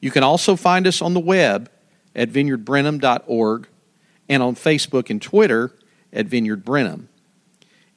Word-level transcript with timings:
You 0.00 0.10
can 0.10 0.22
also 0.22 0.56
find 0.56 0.86
us 0.86 1.02
on 1.02 1.14
the 1.14 1.20
web 1.20 1.70
at 2.14 2.30
vineyardbrenham.org 2.30 3.68
and 4.28 4.42
on 4.42 4.54
Facebook 4.54 5.10
and 5.10 5.20
Twitter 5.20 5.72
at 6.12 6.26
Vineyard 6.26 6.64
Brenham. 6.64 7.08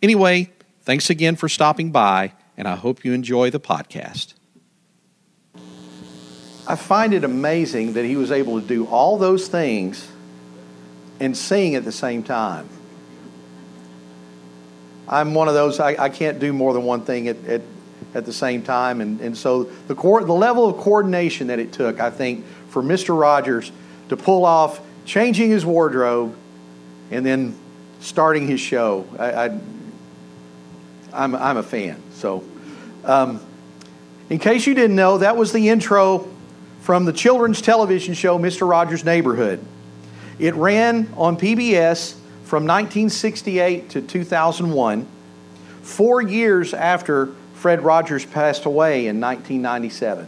Anyway, 0.02 0.52
thanks 0.81 1.09
again 1.09 1.35
for 1.35 1.48
stopping 1.48 1.91
by, 1.91 2.34
and 2.57 2.67
I 2.67 2.76
hope 2.76 3.05
you 3.05 3.13
enjoy 3.13 3.49
the 3.49 3.59
podcast. 3.59 4.34
I 6.66 6.76
find 6.76 7.13
it 7.13 7.23
amazing 7.23 7.93
that 7.93 8.05
he 8.05 8.15
was 8.15 8.31
able 8.31 8.59
to 8.62 8.65
do 8.65 8.85
all 8.88 9.17
those 9.17 9.48
things 9.48 10.09
and 11.20 11.35
sing 11.35 11.76
at 11.76 11.84
the 11.84 11.91
same 11.91 12.23
time. 12.23 12.70
I'm 15.07 15.34
one 15.34 15.48
of 15.48 15.54
those, 15.54 15.79
I, 15.79 15.95
I 15.99 16.09
can't 16.09 16.40
do 16.40 16.54
more 16.54 16.73
than 16.73 16.84
one 16.84 17.04
thing 17.04 17.27
at, 17.27 17.43
at, 17.45 17.62
at 18.13 18.25
the 18.25 18.34
same 18.34 18.62
time. 18.62 19.02
And, 19.02 19.20
and 19.21 19.38
so 19.38 19.63
the, 19.63 19.95
the 19.95 20.34
level 20.34 20.67
of 20.67 20.77
coordination 20.77 21.48
that 21.48 21.59
it 21.59 21.71
took, 21.71 21.99
I 21.99 22.09
think, 22.09 22.45
for 22.70 22.81
Mr. 22.81 23.20
Rogers 23.20 23.71
to 24.09 24.18
pull 24.18 24.46
off 24.46 24.82
changing 25.05 25.49
his 25.49 25.65
wardrobe 25.65 26.35
and 27.12 27.26
then 27.26 27.55
starting 27.99 28.48
his 28.48 28.59
show, 28.59 29.07
I, 29.18 29.31
I, 29.31 29.59
I'm, 31.13 31.35
I'm 31.35 31.57
a 31.57 31.63
fan. 31.63 32.01
So, 32.13 32.43
um, 33.04 33.40
in 34.29 34.40
case 34.40 34.65
you 34.65 34.74
didn't 34.74 34.96
know, 34.96 35.20
that 35.20 35.37
was 35.37 35.51
the 35.51 35.70
intro 35.70 36.27
from 36.81 37.05
the 37.05 37.13
children's 37.13 37.62
television 37.62 38.13
show 38.13 38.37
Mr. 38.37 38.68
Rogers' 38.68 39.05
Neighborhood. 39.05 39.63
It 40.40 40.55
ran 40.55 41.13
on 41.15 41.37
PBS 41.37 42.13
from 42.43 42.65
1968 42.65 43.90
to 43.91 44.01
2001, 44.01 45.07
four 45.81 46.21
years 46.21 46.74
after 46.74 47.34
Fred 47.63 47.81
Rogers 47.81 48.25
passed 48.25 48.65
away 48.65 49.07
in 49.07 49.21
1997. 49.21 50.27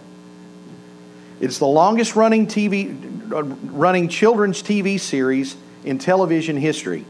It's 1.41 1.59
the 1.59 1.67
longest 1.67 2.15
running 2.15 2.47
TV 2.47 3.29
uh, 3.29 3.43
running 3.43 4.07
children's 4.07 4.63
TV 4.63 4.97
series 4.97 5.57
in 5.83 5.97
television 5.97 6.55
history. 6.55 7.03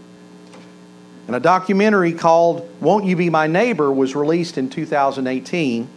And 1.27 1.35
a 1.35 1.39
documentary 1.39 2.11
called 2.11 2.67
Won't 2.81 3.05
You 3.05 3.15
Be 3.15 3.29
My 3.29 3.45
Neighbor 3.45 3.91
was 3.91 4.15
released 4.15 4.57
in 4.57 4.67
2018, 4.67 5.87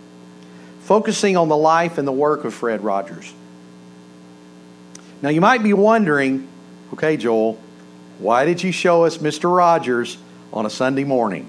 focusing 0.80 1.38
on 1.38 1.48
the 1.48 1.56
life 1.56 1.96
and 1.96 2.06
the 2.06 2.12
work 2.12 2.44
of 2.44 2.52
Fred 2.52 2.84
Rogers. 2.84 3.32
Now, 5.22 5.30
you 5.30 5.40
might 5.40 5.62
be 5.62 5.72
wondering 5.72 6.46
okay, 6.92 7.16
Joel, 7.16 7.58
why 8.18 8.44
did 8.44 8.62
you 8.62 8.72
show 8.72 9.04
us 9.04 9.16
Mr. 9.16 9.56
Rogers 9.56 10.18
on 10.52 10.66
a 10.66 10.70
Sunday 10.70 11.04
morning? 11.04 11.48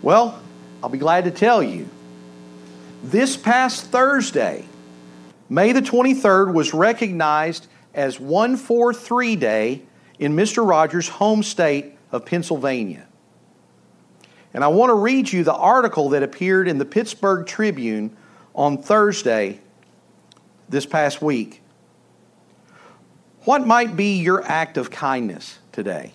Well, 0.00 0.38
I'll 0.82 0.90
be 0.90 0.98
glad 0.98 1.24
to 1.24 1.30
tell 1.30 1.62
you. 1.62 1.88
This 3.02 3.36
past 3.36 3.86
Thursday, 3.86 4.64
May 5.52 5.72
the 5.72 5.82
23rd, 5.82 6.54
was 6.54 6.72
recognized 6.72 7.66
as 7.92 8.18
143 8.18 9.36
Day 9.36 9.82
in 10.18 10.34
Mr. 10.34 10.66
Rogers' 10.66 11.08
home 11.08 11.42
state 11.42 11.98
of 12.10 12.24
Pennsylvania. 12.24 13.06
And 14.54 14.64
I 14.64 14.68
want 14.68 14.88
to 14.88 14.94
read 14.94 15.30
you 15.30 15.44
the 15.44 15.54
article 15.54 16.08
that 16.10 16.22
appeared 16.22 16.68
in 16.68 16.78
the 16.78 16.86
Pittsburgh 16.86 17.46
Tribune 17.46 18.16
on 18.54 18.78
Thursday 18.78 19.60
this 20.70 20.86
past 20.86 21.20
week. 21.20 21.60
What 23.44 23.66
might 23.66 23.94
be 23.94 24.18
your 24.18 24.42
act 24.44 24.78
of 24.78 24.90
kindness 24.90 25.58
today? 25.70 26.12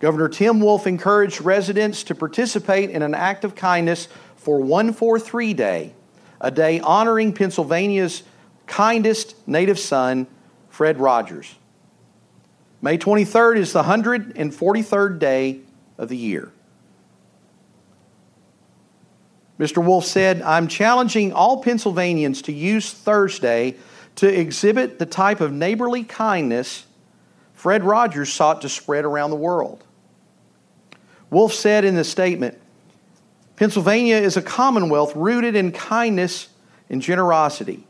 Governor 0.00 0.30
Tim 0.30 0.60
Wolf 0.60 0.86
encouraged 0.86 1.42
residents 1.42 2.02
to 2.04 2.14
participate 2.14 2.90
in 2.90 3.02
an 3.02 3.14
act 3.14 3.44
of 3.44 3.54
kindness 3.54 4.08
for 4.36 4.60
143 4.60 5.54
Day, 5.54 5.94
a 6.40 6.50
day 6.50 6.80
honoring 6.80 7.34
Pennsylvania's 7.34 8.22
kindest 8.66 9.36
native 9.46 9.78
son, 9.78 10.26
Fred 10.70 10.98
Rogers. 10.98 11.54
May 12.80 12.96
23rd 12.96 13.58
is 13.58 13.72
the 13.74 13.82
143rd 13.82 15.18
day 15.18 15.60
of 15.98 16.08
the 16.08 16.16
year. 16.16 16.50
Mr. 19.58 19.84
Wolf 19.84 20.06
said, 20.06 20.40
I'm 20.40 20.68
challenging 20.68 21.34
all 21.34 21.62
Pennsylvanians 21.62 22.40
to 22.42 22.52
use 22.52 22.90
Thursday 22.90 23.76
to 24.16 24.26
exhibit 24.26 24.98
the 24.98 25.04
type 25.04 25.42
of 25.42 25.52
neighborly 25.52 26.04
kindness 26.04 26.86
Fred 27.52 27.84
Rogers 27.84 28.32
sought 28.32 28.62
to 28.62 28.70
spread 28.70 29.04
around 29.04 29.28
the 29.28 29.36
world. 29.36 29.84
Wolf 31.30 31.54
said 31.54 31.84
in 31.84 31.94
the 31.94 32.04
statement 32.04 32.58
Pennsylvania 33.56 34.16
is 34.16 34.36
a 34.36 34.42
commonwealth 34.42 35.14
rooted 35.14 35.54
in 35.54 35.72
kindness 35.72 36.48
and 36.88 37.00
generosity. 37.00 37.86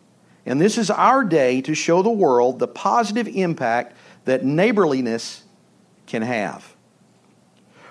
And 0.47 0.61
this 0.61 0.79
is 0.79 0.91
our 0.91 1.23
day 1.23 1.61
to 1.63 1.75
show 1.75 2.03
the 2.03 2.11
world 2.11 2.59
the 2.59 2.69
positive 2.69 3.29
impact 3.29 3.97
that 4.25 4.45
neighborliness 4.45 5.45
can 6.07 6.23
have. 6.23 6.75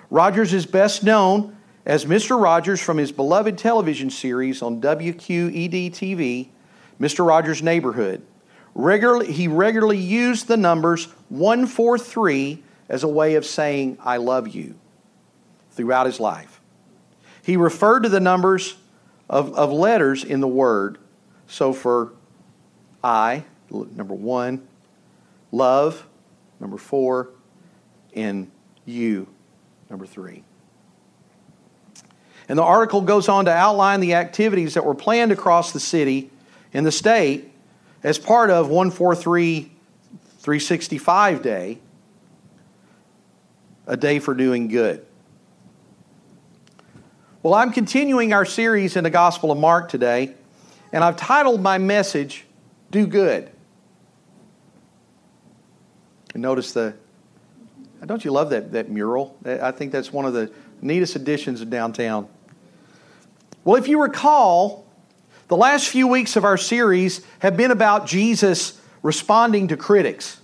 Rogers 0.10 0.54
is 0.54 0.66
best 0.66 1.04
known 1.04 1.56
as 1.86 2.06
Mr. 2.06 2.42
Rogers 2.42 2.82
from 2.82 2.98
his 2.98 3.12
beloved 3.12 3.58
television 3.58 4.10
series 4.10 4.62
on 4.62 4.82
WQED 4.82 5.92
TV, 5.92 6.50
Mr. 7.00 7.26
Rogers' 7.26 7.64
Neighborhood. 7.64 8.22
Regularly, 8.76 9.32
he 9.32 9.48
regularly 9.48 9.98
used 9.98 10.48
the 10.48 10.58
numbers 10.58 11.06
143 11.30 12.64
as 12.90 13.04
a 13.04 13.08
way 13.08 13.36
of 13.36 13.46
saying, 13.46 13.98
I 14.02 14.18
love 14.18 14.48
you, 14.50 14.76
throughout 15.80 16.06
his 16.06 16.20
life. 16.20 16.60
He 17.42 17.56
referred 17.56 18.02
to 18.02 18.10
the 18.10 18.20
numbers 18.20 18.76
of, 19.30 19.54
of 19.54 19.72
letters 19.72 20.26
in 20.26 20.42
the 20.42 20.48
word. 20.48 20.98
So 21.48 21.72
for 21.72 22.12
I, 23.02 23.46
number 23.72 24.14
one, 24.14 24.68
love, 25.54 26.06
number 26.60 26.78
four, 26.78 27.30
and 28.14 28.52
you, 28.84 29.30
number 29.90 30.06
three. 30.06 30.44
And 32.50 32.60
the 32.60 32.64
article 32.64 33.00
goes 33.00 33.30
on 33.30 33.46
to 33.46 33.52
outline 33.52 34.02
the 34.02 34.16
activities 34.16 34.74
that 34.74 34.84
were 34.84 34.96
planned 34.96 35.32
across 35.32 35.72
the 35.72 35.80
city 35.80 36.30
and 36.74 36.86
the 36.86 36.92
state 36.92 37.54
as 38.04 38.20
part 38.20 38.50
of 38.50 38.68
143 38.68 39.72
365 40.40 41.42
Day, 41.42 41.80
a 43.88 43.96
day 43.96 44.20
for 44.20 44.34
doing 44.34 44.68
good. 44.68 45.06
Well, 47.50 47.58
I'm 47.58 47.72
continuing 47.72 48.32
our 48.32 48.46
series 48.46 48.96
in 48.96 49.04
the 49.04 49.10
Gospel 49.10 49.52
of 49.52 49.58
Mark 49.58 49.90
today, 49.90 50.36
and 50.94 51.04
I've 51.04 51.16
titled 51.16 51.64
my 51.64 51.80
message, 51.80 52.46
Do 52.92 53.08
Good. 53.08 53.50
And 56.36 56.44
notice 56.44 56.74
the, 56.74 56.94
don't 58.06 58.24
you 58.24 58.30
love 58.30 58.52
that, 58.52 58.74
that 58.74 58.92
mural? 58.92 59.36
I 59.44 59.72
think 59.72 59.92
that's 59.92 60.14
one 60.14 60.26
of 60.26 60.34
the 60.34 60.52
neatest 60.84 61.16
additions 61.16 61.62
of 61.62 61.72
downtown. 61.72 62.28
Well, 63.64 63.78
if 63.78 63.88
you 63.88 64.00
recall, 64.00 64.86
the 65.48 65.58
last 65.58 65.88
few 65.88 66.08
weeks 66.08 66.36
of 66.36 66.46
our 66.46 66.56
series 66.56 67.26
have 67.40 67.58
been 67.58 67.72
about 67.72 68.06
Jesus 68.06 68.80
responding 69.02 69.70
to 69.70 69.76
critics. 69.76 70.40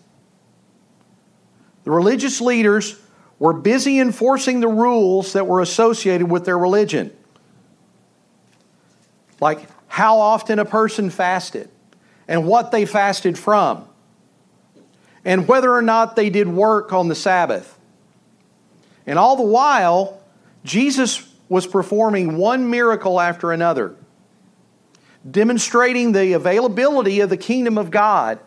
The 1.83 1.91
religious 1.91 2.41
leaders 2.41 2.99
were 3.39 3.53
busy 3.53 3.99
enforcing 3.99 4.59
the 4.59 4.67
rules 4.67 5.33
that 5.33 5.47
were 5.47 5.61
associated 5.61 6.29
with 6.29 6.45
their 6.45 6.57
religion, 6.57 7.15
like 9.39 9.67
how 9.87 10.19
often 10.19 10.59
a 10.59 10.65
person 10.65 11.09
fasted 11.09 11.69
and 12.27 12.47
what 12.47 12.71
they 12.71 12.85
fasted 12.85 13.37
from, 13.37 13.87
and 15.23 15.47
whether 15.47 15.73
or 15.73 15.81
not 15.81 16.15
they 16.15 16.29
did 16.29 16.47
work 16.47 16.93
on 16.93 17.07
the 17.07 17.15
Sabbath. 17.15 17.77
And 19.05 19.19
all 19.19 19.35
the 19.35 19.43
while, 19.43 20.21
Jesus 20.63 21.29
was 21.49 21.67
performing 21.67 22.37
one 22.37 22.69
miracle 22.69 23.19
after 23.19 23.51
another 23.51 23.95
demonstrating 25.29 26.11
the 26.11 26.33
availability 26.33 27.19
of 27.19 27.29
the 27.29 27.37
kingdom 27.37 27.77
of 27.77 27.89
God 27.89 28.39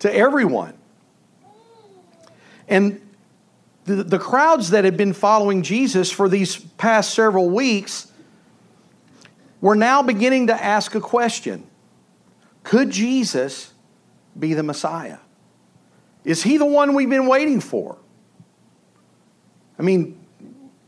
to 0.00 0.12
everyone. 0.12 0.74
And 2.66 3.00
the, 3.84 4.04
the 4.04 4.18
crowds 4.18 4.70
that 4.70 4.84
had 4.84 4.96
been 4.96 5.12
following 5.12 5.62
Jesus 5.62 6.10
for 6.10 6.28
these 6.28 6.56
past 6.56 7.14
several 7.14 7.50
weeks 7.50 8.10
were 9.60 9.74
now 9.74 10.02
beginning 10.02 10.48
to 10.48 10.62
ask 10.62 10.94
a 10.94 11.00
question 11.00 11.66
Could 12.62 12.90
Jesus 12.90 13.72
be 14.38 14.54
the 14.54 14.62
Messiah? 14.62 15.18
Is 16.24 16.42
he 16.42 16.56
the 16.56 16.66
one 16.66 16.94
we've 16.94 17.10
been 17.10 17.26
waiting 17.26 17.60
for? 17.60 17.98
I 19.78 19.82
mean, 19.82 20.24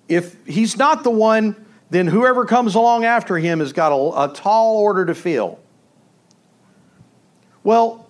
if 0.08 0.36
he's 0.46 0.76
not 0.76 1.02
the 1.02 1.10
one, 1.10 1.56
then 1.90 2.06
whoever 2.06 2.44
comes 2.44 2.76
along 2.76 3.04
after 3.04 3.36
him 3.36 3.58
has 3.58 3.72
got 3.72 3.90
a, 3.90 4.30
a 4.30 4.34
tall 4.34 4.76
order 4.76 5.06
to 5.06 5.14
fill. 5.14 5.58
Well, 7.64 8.08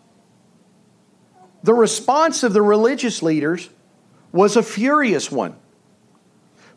the 1.62 1.72
response 1.72 2.42
of 2.42 2.52
the 2.52 2.60
religious 2.60 3.22
leaders 3.22 3.70
was 4.34 4.56
a 4.56 4.62
furious 4.64 5.30
one. 5.30 5.54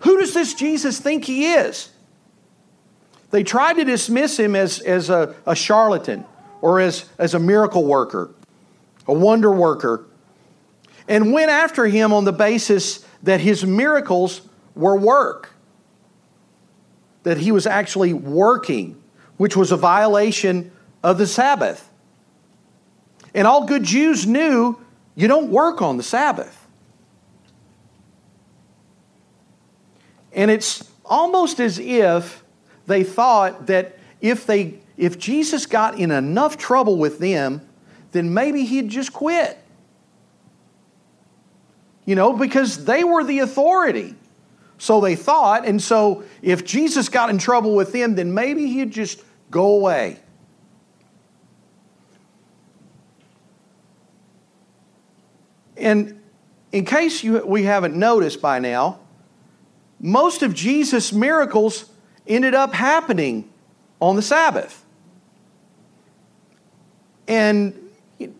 Who 0.01 0.19
does 0.19 0.35
this 0.35 0.53
Jesus 0.53 0.99
think 0.99 1.25
he 1.25 1.53
is? 1.53 1.89
They 3.31 3.43
tried 3.43 3.73
to 3.73 3.83
dismiss 3.83 4.39
him 4.39 4.55
as, 4.55 4.79
as 4.79 5.09
a, 5.09 5.35
a 5.47 5.55
charlatan 5.55 6.23
or 6.61 6.79
as, 6.79 7.09
as 7.17 7.33
a 7.33 7.39
miracle 7.39 7.83
worker, 7.83 8.29
a 9.07 9.13
wonder 9.13 9.51
worker, 9.51 10.05
and 11.07 11.33
went 11.33 11.49
after 11.49 11.87
him 11.87 12.13
on 12.13 12.25
the 12.25 12.31
basis 12.31 13.03
that 13.23 13.41
his 13.41 13.65
miracles 13.65 14.41
were 14.75 14.95
work, 14.95 15.49
that 17.23 17.39
he 17.39 17.51
was 17.51 17.65
actually 17.65 18.13
working, 18.13 19.01
which 19.37 19.57
was 19.57 19.71
a 19.71 19.77
violation 19.77 20.71
of 21.01 21.17
the 21.17 21.25
Sabbath. 21.25 21.89
And 23.33 23.47
all 23.47 23.65
good 23.65 23.83
Jews 23.83 24.27
knew 24.27 24.79
you 25.15 25.27
don't 25.27 25.49
work 25.49 25.81
on 25.81 25.97
the 25.97 26.03
Sabbath. 26.03 26.66
And 30.37 30.51
it's 30.51 30.89
almost 31.03 31.59
as 31.59 31.79
if 31.79 32.43
they 32.85 33.03
thought 33.03 33.65
that 33.65 33.97
if 34.21 34.45
they 34.45 34.79
if 34.95 35.17
Jesus 35.17 35.65
got 35.65 35.99
in 35.99 36.11
enough 36.11 36.57
trouble 36.57 36.97
with 36.97 37.19
them, 37.19 37.67
then 38.11 38.33
maybe 38.33 38.63
he'd 38.63 38.89
just 38.89 39.13
quit. 39.13 39.57
You 42.05 42.15
know, 42.15 42.33
because 42.33 42.85
they 42.85 43.03
were 43.03 43.23
the 43.23 43.39
authority. 43.39 44.15
So 44.77 45.01
they 45.01 45.15
thought, 45.15 45.65
and 45.65 45.81
so 45.81 46.23
if 46.41 46.63
Jesus 46.63 47.09
got 47.09 47.29
in 47.29 47.39
trouble 47.39 47.75
with 47.75 47.91
them, 47.91 48.15
then 48.15 48.33
maybe 48.33 48.67
he'd 48.67 48.91
just 48.91 49.23
go 49.49 49.75
away. 49.75 50.19
And 55.75 56.21
in 56.71 56.85
case 56.85 57.23
you, 57.23 57.43
we 57.45 57.63
haven't 57.63 57.95
noticed 57.95 58.41
by 58.41 58.59
now, 58.59 58.99
most 59.99 60.43
of 60.43 60.53
Jesus' 60.53 61.11
miracles 61.11 61.89
ended 62.27 62.53
up 62.53 62.73
happening 62.73 63.49
on 63.99 64.15
the 64.15 64.21
Sabbath. 64.21 64.85
And, 67.27 67.73
you 68.19 68.31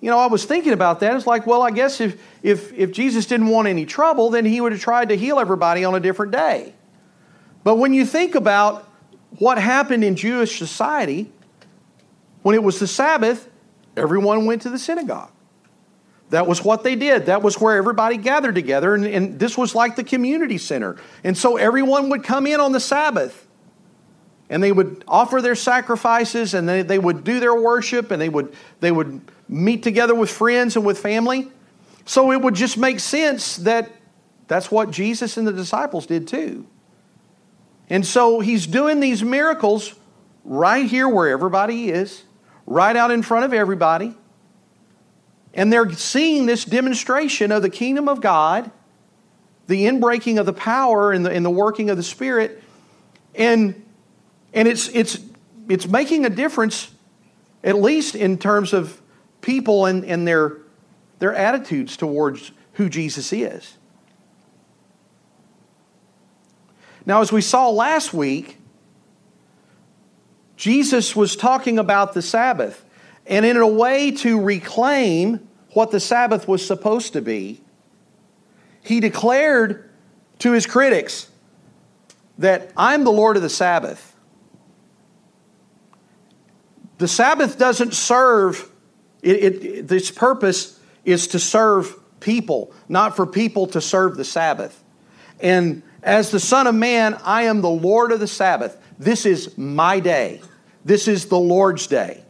know, 0.00 0.18
I 0.18 0.26
was 0.26 0.44
thinking 0.44 0.72
about 0.72 1.00
that. 1.00 1.14
It's 1.14 1.26
like, 1.26 1.46
well, 1.46 1.62
I 1.62 1.70
guess 1.70 2.00
if, 2.00 2.20
if, 2.42 2.72
if 2.72 2.92
Jesus 2.92 3.26
didn't 3.26 3.48
want 3.48 3.68
any 3.68 3.86
trouble, 3.86 4.30
then 4.30 4.44
he 4.44 4.60
would 4.60 4.72
have 4.72 4.80
tried 4.80 5.10
to 5.10 5.16
heal 5.16 5.38
everybody 5.38 5.84
on 5.84 5.94
a 5.94 6.00
different 6.00 6.32
day. 6.32 6.74
But 7.62 7.76
when 7.76 7.94
you 7.94 8.04
think 8.04 8.34
about 8.34 8.88
what 9.38 9.58
happened 9.58 10.02
in 10.02 10.16
Jewish 10.16 10.58
society, 10.58 11.30
when 12.42 12.54
it 12.54 12.62
was 12.62 12.80
the 12.80 12.88
Sabbath, 12.88 13.48
everyone 13.96 14.46
went 14.46 14.62
to 14.62 14.70
the 14.70 14.78
synagogue. 14.78 15.30
That 16.32 16.46
was 16.46 16.64
what 16.64 16.82
they 16.82 16.96
did. 16.96 17.26
That 17.26 17.42
was 17.42 17.60
where 17.60 17.76
everybody 17.76 18.16
gathered 18.16 18.54
together, 18.54 18.94
and, 18.94 19.04
and, 19.04 19.38
this 19.38 19.58
was 19.58 19.74
like 19.74 19.96
the 19.96 20.02
community 20.02 20.56
center. 20.56 20.96
And 21.22 21.36
so 21.36 21.58
everyone 21.58 22.08
would 22.08 22.24
come 22.24 22.46
in 22.46 22.58
on 22.58 22.72
the 22.72 22.80
Sabbath, 22.80 23.46
and 24.48 24.62
they 24.62 24.72
would 24.72 25.04
offer 25.06 25.42
their 25.42 25.54
sacrifices, 25.54 26.54
and 26.54 26.66
they, 26.66 26.80
they 26.80 26.98
would 26.98 27.22
do 27.22 27.38
their 27.38 27.54
worship, 27.54 28.10
and 28.10 28.20
they 28.20 28.30
would, 28.30 28.54
they 28.80 28.90
would 28.90 29.20
meet 29.46 29.82
together 29.82 30.14
with 30.14 30.30
friends 30.30 30.74
and 30.74 30.86
with 30.86 30.98
family. 30.98 31.52
So 32.06 32.32
it 32.32 32.40
would 32.40 32.54
just 32.54 32.78
make 32.78 33.00
sense 33.00 33.56
that 33.58 33.90
that's 34.48 34.70
what 34.70 34.90
Jesus 34.90 35.36
and 35.36 35.46
the 35.46 35.52
disciples 35.52 36.06
did 36.06 36.26
too. 36.26 36.66
And 37.90 38.06
so 38.06 38.40
he's 38.40 38.66
doing 38.66 39.00
these 39.00 39.22
miracles 39.22 39.94
right 40.44 40.86
here 40.86 41.10
where 41.10 41.28
everybody 41.28 41.90
is, 41.90 42.22
right 42.64 42.96
out 42.96 43.10
in 43.10 43.22
front 43.22 43.44
of 43.44 43.52
everybody. 43.52 44.16
And 45.54 45.72
they're 45.72 45.90
seeing 45.92 46.46
this 46.46 46.64
demonstration 46.64 47.52
of 47.52 47.62
the 47.62 47.70
kingdom 47.70 48.08
of 48.08 48.20
God, 48.20 48.70
the 49.66 49.86
inbreaking 49.86 50.38
of 50.38 50.46
the 50.46 50.52
power 50.52 51.12
and 51.12 51.24
the, 51.26 51.30
and 51.30 51.44
the 51.44 51.50
working 51.50 51.90
of 51.90 51.96
the 51.96 52.02
Spirit. 52.02 52.62
And, 53.34 53.84
and 54.54 54.66
it's, 54.66 54.88
it's, 54.88 55.18
it's 55.68 55.86
making 55.86 56.24
a 56.24 56.30
difference, 56.30 56.90
at 57.62 57.76
least 57.76 58.14
in 58.14 58.38
terms 58.38 58.72
of 58.72 59.00
people 59.40 59.86
and, 59.86 60.04
and 60.04 60.26
their, 60.26 60.58
their 61.18 61.34
attitudes 61.34 61.96
towards 61.96 62.52
who 62.74 62.88
Jesus 62.88 63.32
is. 63.32 63.76
Now, 67.04 67.20
as 67.20 67.32
we 67.32 67.40
saw 67.40 67.68
last 67.68 68.14
week, 68.14 68.58
Jesus 70.56 71.16
was 71.16 71.34
talking 71.34 71.78
about 71.78 72.14
the 72.14 72.22
Sabbath. 72.22 72.84
And 73.26 73.46
in 73.46 73.56
a 73.56 73.66
way 73.66 74.10
to 74.10 74.40
reclaim 74.40 75.48
what 75.70 75.90
the 75.90 76.00
Sabbath 76.00 76.48
was 76.48 76.66
supposed 76.66 77.12
to 77.14 77.22
be, 77.22 77.62
he 78.82 79.00
declared 79.00 79.88
to 80.40 80.52
his 80.52 80.66
critics 80.66 81.30
that 82.38 82.72
I'm 82.76 83.04
the 83.04 83.12
Lord 83.12 83.36
of 83.36 83.42
the 83.42 83.50
Sabbath. 83.50 84.16
The 86.98 87.08
Sabbath 87.08 87.58
doesn't 87.58 87.94
serve, 87.94 88.70
it, 89.22 89.64
it, 89.64 89.92
its 89.92 90.10
purpose 90.10 90.78
is 91.04 91.28
to 91.28 91.38
serve 91.38 91.94
people, 92.20 92.72
not 92.88 93.16
for 93.16 93.26
people 93.26 93.66
to 93.68 93.80
serve 93.80 94.16
the 94.16 94.24
Sabbath. 94.24 94.82
And 95.40 95.82
as 96.02 96.30
the 96.30 96.40
Son 96.40 96.66
of 96.66 96.74
Man, 96.74 97.18
I 97.24 97.42
am 97.44 97.60
the 97.60 97.70
Lord 97.70 98.12
of 98.12 98.20
the 98.20 98.26
Sabbath. 98.26 98.78
This 98.98 99.26
is 99.26 99.56
my 99.56 100.00
day. 100.00 100.40
This 100.84 101.08
is 101.08 101.26
the 101.26 101.38
Lord's 101.38 101.86
day. 101.86 102.24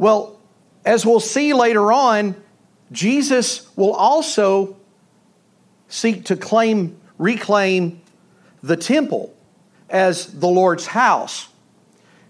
Well, 0.00 0.40
as 0.82 1.04
we'll 1.04 1.20
see 1.20 1.52
later 1.52 1.92
on, 1.92 2.34
Jesus 2.90 3.68
will 3.76 3.92
also 3.92 4.78
seek 5.88 6.24
to 6.24 6.36
claim, 6.36 6.98
reclaim 7.18 8.00
the 8.62 8.78
temple 8.78 9.34
as 9.90 10.24
the 10.28 10.46
Lord's 10.46 10.86
house. 10.86 11.48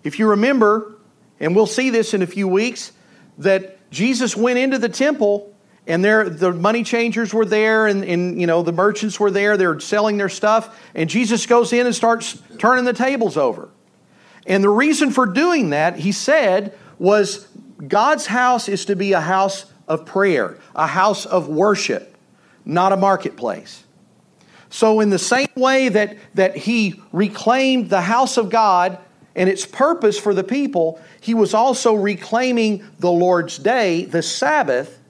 If 0.03 0.19
you 0.19 0.31
remember, 0.31 0.97
and 1.39 1.55
we'll 1.55 1.65
see 1.65 1.91
this 1.91 2.13
in 2.13 2.23
a 2.23 2.27
few 2.27 2.49
weeks, 2.49 2.91
that 3.39 3.89
Jesus 3.93 4.37
went 4.37 4.59
into 4.59 4.77
the 4.77 4.89
temple 4.89 5.55
and 5.87 6.05
there 6.05 6.29
the 6.29 6.53
money 6.53 6.83
changers 6.83 7.33
were 7.33 7.45
there 7.45 7.87
and, 7.87 8.05
and 8.05 8.41
you 8.41 8.49
know 8.49 8.65
the 8.65 8.73
merchants 8.73 9.21
were 9.21 9.31
there. 9.31 9.57
They're 9.57 9.79
selling 9.79 10.17
their 10.17 10.29
stuff. 10.29 10.77
And 10.95 11.09
jesus 11.09 11.47
goes 11.47 11.73
in 11.73 11.87
and 11.87 11.95
starts 11.95 12.43
turning 12.59 12.85
the 12.85 12.93
tables 12.93 13.37
over. 13.37 13.69
And 14.45 14.63
the 14.63 14.69
reason 14.69 15.13
for 15.13 15.25
doing 15.25 15.71
that 15.71 15.97
he 15.97 16.13
said 16.13 16.77
was 17.01 17.49
God's 17.87 18.27
house 18.27 18.69
is 18.69 18.85
to 18.87 18.97
be 18.97 19.13
a 19.13 19.21
house 19.21 19.67
of 19.89 20.07
prayer, 20.07 20.59
a 20.75 20.87
house 20.87 21.27
of 21.27 21.49
worship, 21.49 22.17
not 22.65 22.93
a 22.93 22.97
marketplace. 22.97 23.85
So, 24.69 25.01
in 25.01 25.11
the 25.11 25.19
same 25.19 25.49
way 25.57 25.89
that, 25.89 26.17
that 26.35 26.57
he 26.57 27.03
reclaimed 27.13 27.91
the 27.91 28.03
house 28.03 28.37
of 28.37 28.51
God 28.51 28.99
and 29.35 29.49
its 29.49 29.67
purpose 29.67 30.19
for 30.19 30.33
the 30.33 30.45
people, 30.45 31.01
he 31.21 31.35
was 31.35 31.55
also 31.55 31.95
reclaiming 31.95 32.87
the 32.99 33.11
Lord's 33.11 33.59
day, 33.59 34.05
the 34.05 34.23
Sabbath, 34.23 35.01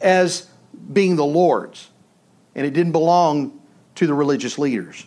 as 0.00 0.48
being 0.92 1.16
the 1.16 1.24
Lord's. 1.24 1.90
And 2.54 2.64
it 2.64 2.72
didn't 2.72 2.92
belong 2.92 3.60
to 3.96 4.06
the 4.06 4.14
religious 4.14 4.58
leaders. 4.58 5.06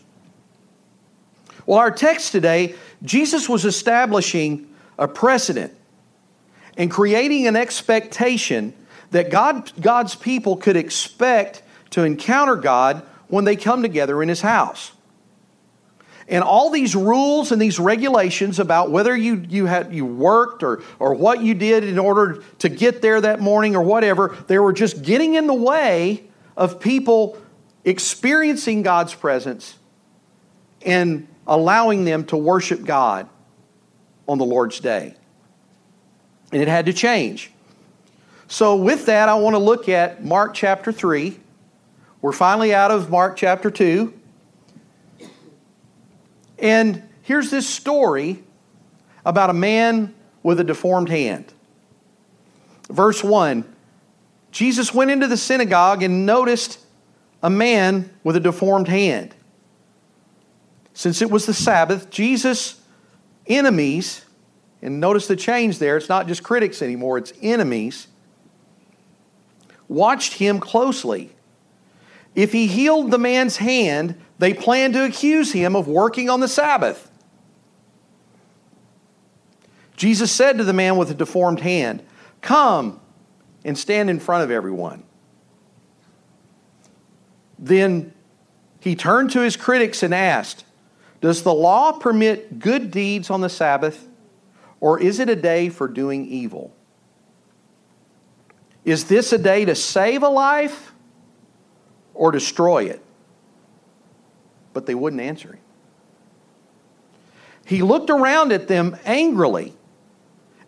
Well, 1.66 1.80
our 1.80 1.92
text 1.92 2.32
today, 2.32 2.76
Jesus 3.04 3.50
was 3.50 3.66
establishing 3.66 4.74
a 5.00 5.08
precedent 5.08 5.74
and 6.78 6.92
creating 6.92 7.48
an 7.48 7.56
expectation 7.56 8.74
that 9.12 9.32
God, 9.32 9.72
God's 9.82 10.16
people 10.16 10.56
could 10.56 10.78
expect 10.78 11.64
to 11.90 12.04
encounter 12.04 12.56
God 12.56 13.04
when 13.28 13.46
they 13.46 13.56
come 13.56 13.82
together 13.82 14.22
in 14.22 14.30
His 14.30 14.42
house. 14.42 14.92
And 16.30 16.44
all 16.44 16.70
these 16.70 16.94
rules 16.94 17.54
and 17.54 17.62
these 17.62 17.80
regulations 17.80 18.60
about 18.60 18.92
whether 18.92 19.16
you, 19.16 19.46
you, 19.48 19.66
had, 19.66 19.94
you 19.94 20.06
worked 20.06 20.62
or, 20.62 20.84
or 21.00 21.14
what 21.14 21.42
you 21.42 21.54
did 21.54 21.86
in 21.86 21.98
order 21.98 22.44
to 22.60 22.70
get 22.70 23.02
there 23.02 23.22
that 23.22 23.40
morning 23.40 23.78
or 23.78 23.82
whatever, 23.82 24.38
they 24.48 24.60
were 24.60 24.74
just 24.74 25.02
getting 25.02 25.36
in 25.36 25.48
the 25.48 25.54
way 25.54 26.26
of 26.58 26.82
people 26.82 27.38
experiencing 27.86 28.82
God's 28.82 29.16
presence 29.16 29.78
and 30.82 31.28
allowing 31.48 32.04
them 32.04 32.26
to 32.26 32.36
worship 32.36 32.84
God 32.84 33.30
on 34.28 34.38
the 34.38 34.46
Lord's 34.46 34.82
day 34.82 35.17
and 36.52 36.62
it 36.62 36.68
had 36.68 36.86
to 36.86 36.94
change. 36.94 37.52
So, 38.48 38.76
with 38.76 39.08
that, 39.08 39.28
I 39.28 39.36
want 39.36 39.56
to 39.56 39.60
look 39.60 39.90
at 39.90 40.24
Mark 40.24 40.54
chapter 40.54 40.92
3. 40.92 41.38
We're 42.22 42.32
finally 42.32 42.74
out 42.74 42.92
of 42.92 43.10
Mark 43.10 43.36
chapter 43.36 43.70
2. 43.70 44.14
And 46.60 47.04
here's 47.22 47.52
this 47.52 47.68
story 47.68 48.44
about 49.26 49.50
a 49.50 49.54
man 49.54 50.16
with 50.44 50.60
a 50.60 50.64
deformed 50.64 51.10
hand. 51.10 51.54
Verse 52.90 53.24
1 53.24 53.66
Jesus 54.52 54.94
went 54.94 55.12
into 55.12 55.28
the 55.28 55.38
synagogue 55.38 56.02
and 56.02 56.26
noticed 56.26 56.80
a 57.44 57.50
man 57.50 58.10
with 58.24 58.36
a 58.36 58.40
deformed 58.40 58.88
hand. 58.88 59.36
Since 60.94 61.22
it 61.22 61.30
was 61.30 61.46
the 61.46 61.54
Sabbath, 61.54 62.10
Jesus' 62.10 62.82
enemies, 63.46 64.26
and 64.82 65.00
notice 65.00 65.28
the 65.28 65.36
change 65.36 65.80
there, 65.80 65.98
it's 65.98 66.10
not 66.10 66.28
just 66.28 66.44
critics 66.44 66.82
anymore, 66.82 67.18
it's 67.18 67.34
enemies, 67.42 68.08
watched 69.88 70.34
him 70.34 70.60
closely. 70.60 71.32
If 72.36 72.52
he 72.52 72.68
healed 72.68 73.10
the 73.10 73.18
man's 73.18 73.58
hand, 73.58 74.16
they 74.38 74.54
planned 74.54 74.94
to 74.94 75.04
accuse 75.04 75.52
him 75.52 75.76
of 75.76 75.88
working 75.88 76.30
on 76.30 76.40
the 76.40 76.48
Sabbath. 76.48 77.10
Jesus 79.96 80.32
said 80.32 80.60
to 80.60 80.64
the 80.64 80.74
man 80.74 80.98
with 80.98 81.08
the 81.08 81.16
deformed 81.16 81.62
hand, 81.62 82.04
Come 82.42 83.00
and 83.66 83.76
stand 83.76 84.10
in 84.10 84.20
front 84.20 84.44
of 84.44 84.52
everyone. 84.52 85.04
Then 87.58 88.14
he 88.80 88.96
turned 88.96 89.32
to 89.32 89.42
his 89.42 89.58
critics 89.58 90.04
and 90.04 90.14
asked, 90.14 90.64
Does 91.20 91.42
the 91.42 91.54
law 91.54 91.94
permit 91.94 92.60
good 92.60 92.92
deeds 92.92 93.32
on 93.32 93.42
the 93.42 93.50
Sabbath, 93.50 94.08
or 94.80 95.00
is 95.00 95.20
it 95.20 95.30
a 95.30 95.36
day 95.36 95.70
for 95.70 95.88
doing 95.88 96.28
evil? 96.28 96.74
Is 98.86 99.06
this 99.06 99.34
a 99.34 99.38
day 99.38 99.66
to 99.66 99.76
save 99.76 100.24
a 100.24 100.30
life 100.30 100.94
or 102.14 102.32
destroy 102.32 102.86
it? 102.86 103.02
But 104.74 104.86
they 104.86 104.96
wouldn't 104.96 105.22
answer 105.22 105.54
him. 105.54 105.60
He 107.66 107.82
looked 107.82 108.10
around 108.10 108.54
at 108.54 108.68
them 108.68 108.96
angrily 109.04 109.74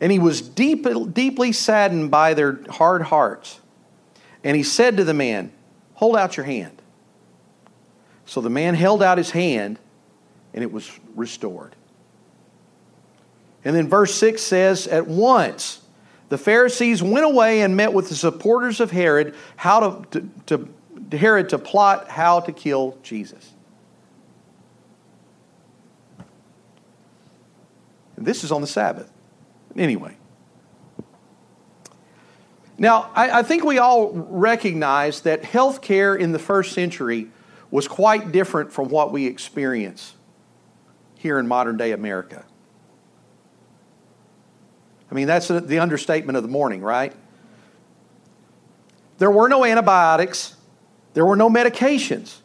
and 0.02 0.12
he 0.12 0.20
was 0.20 0.42
deep, 0.42 0.88
deeply 1.14 1.52
saddened 1.52 2.12
by 2.12 2.34
their 2.34 2.60
hard 2.70 3.04
hearts. 3.04 3.60
And 4.44 4.56
he 4.56 4.64
said 4.64 4.98
to 4.98 5.04
the 5.04 5.14
man, 5.14 5.52
Hold 5.96 6.16
out 6.16 6.38
your 6.38 6.46
hand. 6.46 6.82
So 8.26 8.42
the 8.42 8.50
man 8.50 8.76
held 8.76 9.04
out 9.04 9.18
his 9.18 9.32
hand, 9.32 9.80
and 10.54 10.64
it 10.64 10.72
was 10.72 10.90
restored. 11.16 11.76
And 13.66 13.76
then 13.76 13.88
verse 13.88 14.16
6 14.16 14.42
says, 14.42 14.88
At 14.88 15.08
once 15.08 15.82
the 16.30 16.38
Pharisees 16.38 17.02
went 17.02 17.26
away 17.26 17.62
and 17.62 17.76
met 17.76 17.94
with 17.94 18.10
the 18.10 18.16
supporters 18.16 18.80
of 18.80 18.92
Herod, 18.92 19.36
how 19.56 19.80
to, 20.12 20.30
to, 20.46 20.70
to 21.10 21.18
Herod 21.18 21.50
to 21.50 21.58
plot 21.58 22.08
how 22.08 22.40
to 22.42 22.52
kill 22.52 22.98
Jesus. 23.02 23.54
And 28.16 28.26
this 28.26 28.44
is 28.44 28.52
on 28.52 28.62
the 28.62 28.68
Sabbath. 28.68 29.12
Anyway. 29.76 30.16
Now, 32.78 33.12
I, 33.14 33.40
I 33.40 33.44
think 33.44 33.64
we 33.66 33.78
all 33.78 34.12
recognize 34.14 35.22
that 35.22 35.44
health 35.44 35.82
care 35.82 36.16
in 36.16 36.32
the 36.32 36.40
first 36.40 36.74
century 36.74 37.28
was 37.72 37.88
quite 37.88 38.32
different 38.32 38.72
from 38.72 38.90
what 38.90 39.12
we 39.12 39.26
experience 39.26 40.16
here 41.16 41.40
in 41.40 41.48
modern 41.48 41.76
day 41.76 41.92
America. 41.92 42.46
I 45.12 45.16
mean, 45.16 45.28
that's 45.28 45.48
the 45.48 45.80
understatement 45.80 46.38
of 46.38 46.44
the 46.44 46.50
morning, 46.50 46.82
right? 46.82 47.14
There 49.18 49.32
were 49.32 49.50
no 49.50 49.66
antibiotics, 49.66 50.56
there 51.14 51.26
were 51.26 51.36
no 51.36 51.50
medications. 51.50 52.38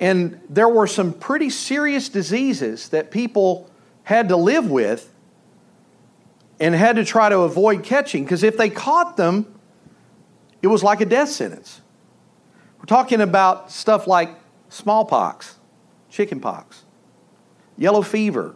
And 0.00 0.40
there 0.48 0.68
were 0.68 0.86
some 0.86 1.12
pretty 1.12 1.50
serious 1.50 2.08
diseases 2.08 2.90
that 2.90 3.10
people 3.10 3.68
had 4.04 4.28
to 4.28 4.36
live 4.36 4.70
with 4.70 5.12
and 6.60 6.74
had 6.74 6.96
to 6.96 7.04
try 7.04 7.28
to 7.28 7.40
avoid 7.40 7.82
catching 7.82 8.24
because 8.24 8.42
if 8.42 8.56
they 8.56 8.70
caught 8.70 9.16
them, 9.16 9.52
it 10.62 10.68
was 10.68 10.82
like 10.82 11.00
a 11.00 11.04
death 11.04 11.28
sentence. 11.28 11.80
We're 12.78 12.84
talking 12.84 13.20
about 13.20 13.72
stuff 13.72 14.06
like 14.06 14.30
smallpox, 14.68 15.56
chickenpox, 16.10 16.84
yellow 17.76 18.02
fever, 18.02 18.54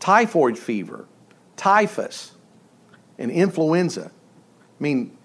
typhoid 0.00 0.58
fever, 0.58 1.06
typhus, 1.56 2.32
and 3.18 3.30
influenza. 3.30 4.10
I 4.10 4.82
mean, 4.82 5.16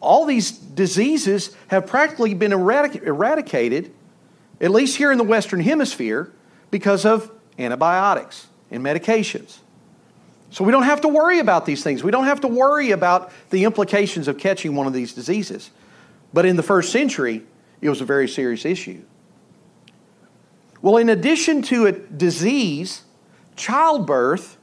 all 0.00 0.26
these 0.26 0.50
diseases 0.50 1.56
have 1.68 1.86
practically 1.86 2.34
been 2.34 2.52
eradic- 2.52 3.02
eradicated, 3.02 3.92
at 4.60 4.70
least 4.70 4.96
here 4.96 5.12
in 5.12 5.18
the 5.18 5.24
Western 5.24 5.60
Hemisphere, 5.60 6.30
because 6.70 7.04
of 7.04 7.30
antibiotics 7.58 8.48
and 8.70 8.84
medications. 8.84 9.58
So 10.50 10.64
we 10.64 10.72
don't 10.72 10.82
have 10.82 11.00
to 11.02 11.08
worry 11.08 11.38
about 11.38 11.64
these 11.64 11.82
things. 11.82 12.04
We 12.04 12.10
don't 12.10 12.24
have 12.24 12.42
to 12.42 12.48
worry 12.48 12.90
about 12.90 13.32
the 13.50 13.64
implications 13.64 14.28
of 14.28 14.38
catching 14.38 14.74
one 14.74 14.86
of 14.86 14.92
these 14.92 15.14
diseases. 15.14 15.70
But 16.34 16.44
in 16.44 16.56
the 16.56 16.62
first 16.62 16.92
century, 16.92 17.42
it 17.80 17.88
was 17.88 18.00
a 18.00 18.04
very 18.04 18.28
serious 18.28 18.64
issue. 18.64 19.02
Well, 20.82 20.96
in 20.96 21.08
addition 21.08 21.62
to 21.62 21.86
a 21.86 21.92
disease, 21.92 23.02
childbirth 23.54 24.58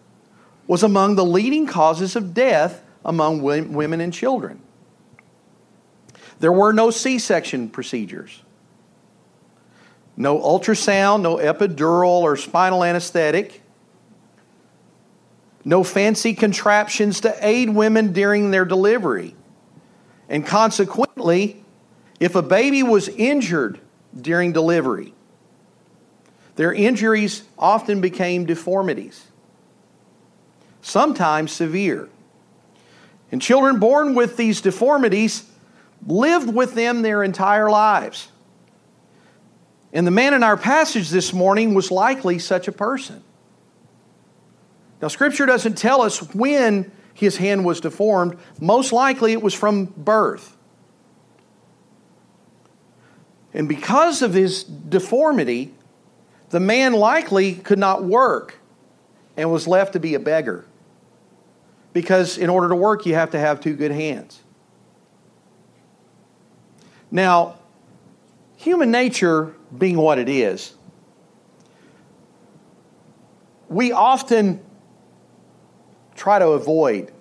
was 0.67 0.83
among 0.83 1.15
the 1.15 1.25
leading 1.25 1.65
causes 1.65 2.15
of 2.15 2.33
death 2.33 2.83
among 3.03 3.41
women 3.41 4.01
and 4.01 4.13
children. 4.13 4.61
There 6.39 6.51
were 6.51 6.73
no 6.73 6.91
C 6.91 7.17
section 7.17 7.69
procedures 7.69 8.43
no 10.19 10.37
ultrasound, 10.37 11.21
no 11.21 11.37
epidural 11.37 12.23
or 12.23 12.35
spinal 12.35 12.83
anesthetic, 12.83 13.61
no 15.63 15.81
fancy 15.81 16.33
contraptions 16.33 17.21
to 17.21 17.33
aid 17.39 17.69
women 17.69 18.11
during 18.11 18.51
their 18.51 18.65
delivery. 18.65 19.33
And 20.27 20.45
consequently, 20.45 21.63
if 22.19 22.35
a 22.35 22.41
baby 22.41 22.83
was 22.83 23.07
injured 23.07 23.79
during 24.19 24.51
delivery, 24.51 25.13
their 26.59 26.73
injuries 26.73 27.43
often 27.57 28.01
became 28.01 28.45
deformities, 28.45 29.23
sometimes 30.81 31.53
severe. 31.53 32.09
And 33.31 33.41
children 33.41 33.79
born 33.79 34.13
with 34.13 34.35
these 34.35 34.59
deformities 34.59 35.49
lived 36.05 36.53
with 36.53 36.73
them 36.73 37.01
their 37.01 37.23
entire 37.23 37.69
lives. 37.69 38.27
And 39.93 40.05
the 40.05 40.11
man 40.11 40.33
in 40.33 40.43
our 40.43 40.57
passage 40.57 41.09
this 41.11 41.31
morning 41.31 41.75
was 41.75 41.91
likely 41.91 42.39
such 42.39 42.67
a 42.67 42.73
person. 42.73 43.23
Now, 45.01 45.07
Scripture 45.07 45.45
doesn't 45.45 45.77
tell 45.77 46.01
us 46.01 46.21
when 46.35 46.91
his 47.13 47.37
hand 47.37 47.63
was 47.63 47.79
deformed. 47.79 48.37
Most 48.59 48.91
likely 48.91 49.31
it 49.31 49.41
was 49.41 49.53
from 49.53 49.85
birth. 49.85 50.57
And 53.53 53.69
because 53.69 54.21
of 54.21 54.33
his 54.33 54.65
deformity, 54.65 55.73
the 56.49 56.59
man 56.59 56.93
likely 56.93 57.53
could 57.53 57.79
not 57.79 58.03
work 58.03 58.59
and 59.37 59.51
was 59.51 59.67
left 59.67 59.93
to 59.93 59.99
be 59.99 60.15
a 60.15 60.19
beggar. 60.19 60.65
Because 61.93 62.37
in 62.37 62.49
order 62.49 62.69
to 62.69 62.75
work, 62.75 63.05
you 63.05 63.15
have 63.15 63.31
to 63.31 63.39
have 63.39 63.61
two 63.61 63.75
good 63.75 63.91
hands. 63.91 64.41
Now, 67.11 67.57
human 68.57 68.91
nature 68.91 69.55
being 69.75 69.97
what 69.97 70.19
it 70.19 70.29
is, 70.29 70.73
we 73.67 73.91
often 73.91 74.61
try 76.15 76.39
to 76.39 76.49
avoid 76.49 77.11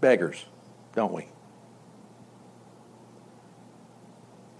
beggars, 0.00 0.44
don't 0.94 1.12
we? 1.12 1.26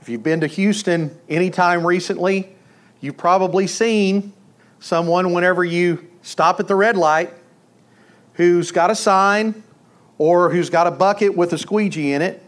If 0.01 0.09
you've 0.09 0.23
been 0.23 0.41
to 0.41 0.49
Houston 0.49 1.17
anytime 1.29 1.87
recently, 1.87 2.57
you've 3.03 3.19
probably 3.19 3.67
seen 3.67 4.33
someone 4.81 5.35
whenever 5.35 5.63
you 5.63 6.09
stop 6.23 6.59
at 6.61 6.69
the 6.69 6.75
red 6.75 6.97
light 6.97 7.31
who's 8.35 8.71
got 8.71 8.91
a 8.91 8.95
sign 8.95 9.63
or 10.17 10.49
who's 10.49 10.71
got 10.71 10.87
a 10.87 10.91
bucket 10.91 11.37
with 11.37 11.53
a 11.53 11.59
squeegee 11.59 12.13
in 12.13 12.23
it 12.23 12.43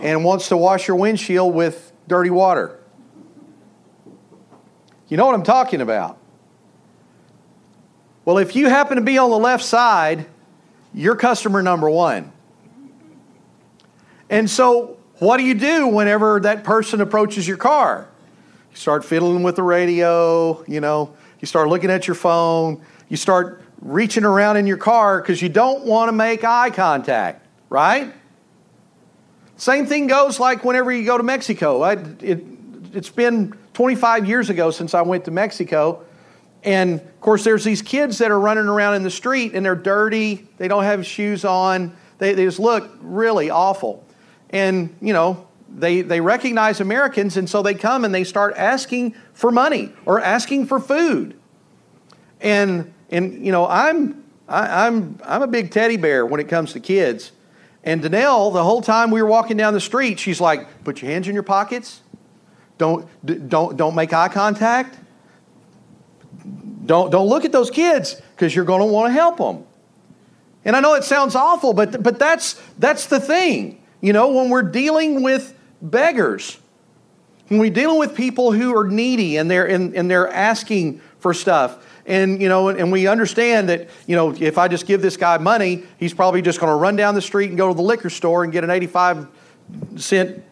and 0.00 0.24
wants 0.24 0.48
to 0.48 0.56
wash 0.56 0.88
your 0.88 0.96
windshield 0.96 1.54
with 1.54 1.92
dirty 2.08 2.30
water. 2.30 2.80
You 5.08 5.16
know 5.16 5.26
what 5.26 5.34
I'm 5.34 5.44
talking 5.44 5.82
about. 5.82 6.18
Well, 8.24 8.38
if 8.38 8.56
you 8.56 8.68
happen 8.68 8.96
to 8.96 9.02
be 9.02 9.18
on 9.18 9.30
the 9.30 9.38
left 9.38 9.64
side, 9.64 10.26
you're 10.94 11.16
customer 11.16 11.62
number 11.62 11.90
one. 11.90 12.32
And 14.30 14.48
so, 14.48 14.96
what 15.18 15.36
do 15.36 15.44
you 15.44 15.54
do 15.54 15.88
whenever 15.88 16.40
that 16.40 16.64
person 16.64 17.00
approaches 17.00 17.46
your 17.46 17.58
car? 17.58 18.08
You 18.72 18.76
start 18.76 19.04
fiddling 19.04 19.42
with 19.42 19.56
the 19.56 19.62
radio, 19.62 20.64
you 20.66 20.80
know, 20.80 21.14
you 21.40 21.46
start 21.46 21.68
looking 21.68 21.90
at 21.90 22.08
your 22.08 22.14
phone, 22.14 22.82
you 23.08 23.18
start 23.18 23.62
reaching 23.82 24.24
around 24.24 24.56
in 24.56 24.66
your 24.66 24.78
car 24.78 25.20
because 25.20 25.42
you 25.42 25.50
don't 25.50 25.84
want 25.84 26.08
to 26.08 26.12
make 26.12 26.42
eye 26.42 26.70
contact, 26.70 27.46
right? 27.68 28.12
Same 29.56 29.86
thing 29.86 30.06
goes 30.06 30.40
like 30.40 30.64
whenever 30.64 30.90
you 30.90 31.04
go 31.04 31.18
to 31.18 31.22
Mexico. 31.22 31.82
I, 31.82 31.92
it, 32.20 32.44
it's 32.94 33.10
been 33.10 33.52
25 33.74 34.26
years 34.26 34.50
ago 34.50 34.70
since 34.70 34.94
I 34.94 35.02
went 35.02 35.26
to 35.26 35.30
Mexico. 35.30 36.04
And 36.64 37.00
of 37.00 37.20
course, 37.20 37.44
there's 37.44 37.64
these 37.64 37.82
kids 37.82 38.18
that 38.18 38.30
are 38.30 38.40
running 38.40 38.66
around 38.66 38.94
in 38.94 39.02
the 39.02 39.10
street 39.10 39.54
and 39.54 39.64
they're 39.64 39.74
dirty. 39.74 40.48
They 40.56 40.68
don't 40.68 40.84
have 40.84 41.04
shoes 41.04 41.44
on. 41.44 41.94
They, 42.18 42.34
they 42.34 42.44
just 42.44 42.58
look 42.58 42.90
really 43.00 43.50
awful. 43.50 44.06
And, 44.50 44.96
you 45.00 45.12
know, 45.12 45.46
they, 45.74 46.02
they 46.02 46.20
recognize 46.20 46.80
Americans, 46.80 47.36
and 47.36 47.48
so 47.48 47.62
they 47.62 47.74
come 47.74 48.04
and 48.04 48.14
they 48.14 48.24
start 48.24 48.54
asking 48.56 49.14
for 49.32 49.50
money 49.50 49.92
or 50.04 50.20
asking 50.20 50.66
for 50.66 50.78
food. 50.78 51.34
And, 52.40 52.92
and 53.10 53.44
you 53.44 53.52
know, 53.52 53.66
I'm, 53.66 54.24
I, 54.48 54.86
I'm, 54.86 55.18
I'm 55.24 55.42
a 55.42 55.46
big 55.46 55.70
teddy 55.70 55.96
bear 55.96 56.26
when 56.26 56.40
it 56.40 56.48
comes 56.48 56.72
to 56.74 56.80
kids. 56.80 57.32
And 57.84 58.02
Danelle, 58.02 58.52
the 58.52 58.62
whole 58.62 58.82
time 58.82 59.10
we 59.10 59.22
were 59.22 59.28
walking 59.28 59.56
down 59.56 59.74
the 59.74 59.80
street, 59.80 60.18
she's 60.18 60.40
like, 60.40 60.84
put 60.84 61.02
your 61.02 61.10
hands 61.10 61.26
in 61.26 61.34
your 61.34 61.42
pockets. 61.42 62.00
Don't, 62.78 63.08
don't, 63.48 63.76
don't 63.76 63.94
make 63.94 64.12
eye 64.12 64.28
contact. 64.28 64.98
Don't, 66.84 67.10
don't 67.10 67.28
look 67.28 67.44
at 67.44 67.52
those 67.52 67.70
kids 67.70 68.20
because 68.34 68.54
you're 68.54 68.64
going 68.64 68.80
to 68.80 68.86
want 68.86 69.08
to 69.08 69.12
help 69.12 69.36
them. 69.38 69.64
And 70.64 70.76
I 70.76 70.80
know 70.80 70.94
it 70.94 71.04
sounds 71.04 71.34
awful, 71.34 71.74
but, 71.74 72.02
but 72.02 72.18
that's, 72.18 72.60
that's 72.78 73.06
the 73.06 73.20
thing. 73.20 73.82
You 74.00 74.12
know, 74.12 74.32
when 74.32 74.48
we're 74.50 74.62
dealing 74.62 75.22
with 75.22 75.56
beggars, 75.82 76.58
when 77.48 77.60
we're 77.60 77.70
dealing 77.70 77.98
with 77.98 78.14
people 78.14 78.52
who 78.52 78.74
are 78.74 78.88
needy 78.88 79.36
and 79.36 79.50
they're, 79.50 79.66
and, 79.66 79.94
and 79.94 80.10
they're 80.10 80.28
asking 80.28 81.00
for 81.18 81.34
stuff, 81.34 81.84
and 82.06 82.40
you 82.42 82.48
know 82.48 82.68
and 82.68 82.90
we 82.90 83.06
understand 83.06 83.68
that 83.68 83.88
you 84.08 84.16
know 84.16 84.32
if 84.32 84.58
i 84.58 84.66
just 84.66 84.86
give 84.86 85.00
this 85.00 85.16
guy 85.16 85.38
money 85.38 85.84
he's 85.98 86.12
probably 86.12 86.42
just 86.42 86.58
going 86.58 86.68
to 86.68 86.74
run 86.74 86.96
down 86.96 87.14
the 87.14 87.22
street 87.22 87.48
and 87.48 87.56
go 87.56 87.68
to 87.68 87.74
the 87.74 87.82
liquor 87.82 88.10
store 88.10 88.42
and 88.42 88.52
get 88.52 88.64
an 88.64 88.70
85 88.70 89.28
cent 89.94 90.42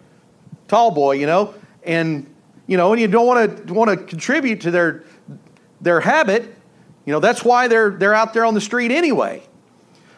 tall 0.69 0.93
boy 0.93 1.17
you 1.17 1.27
know? 1.27 1.53
And 1.83 2.33
you 2.69 2.77
know 2.77 2.93
and 2.93 3.01
you 3.01 3.09
don't 3.09 3.27
want 3.27 3.67
to 3.67 3.75
want 3.75 3.91
to 3.91 3.97
contribute 3.97 4.61
to 4.61 4.71
their 4.71 5.03
their 5.81 5.99
habit 5.99 6.55
you 7.05 7.13
know 7.13 7.21
that's 7.21 7.45
why 7.45 7.67
they're 7.69 7.91
they're 7.91 8.15
out 8.15 8.35
there 8.35 8.45
on 8.45 8.55
the 8.55 8.61
street 8.61 8.93
anyway. 8.93 9.43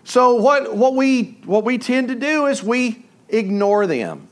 So 0.05 0.35
what 0.35 0.77
what 0.77 0.95
we 0.95 1.39
what 1.45 1.65
we 1.65 1.79
tend 1.79 2.09
to 2.09 2.15
do 2.15 2.47
is 2.47 2.63
we 2.63 3.07
ignore 3.29 3.87
them 3.87 4.29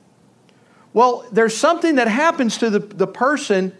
well, 0.92 1.26
there's 1.30 1.56
something 1.56 1.97
that 1.97 2.09
happens 2.09 2.59
to 2.59 2.70
the, 2.70 2.80
the 2.80 3.06
person 3.06 3.73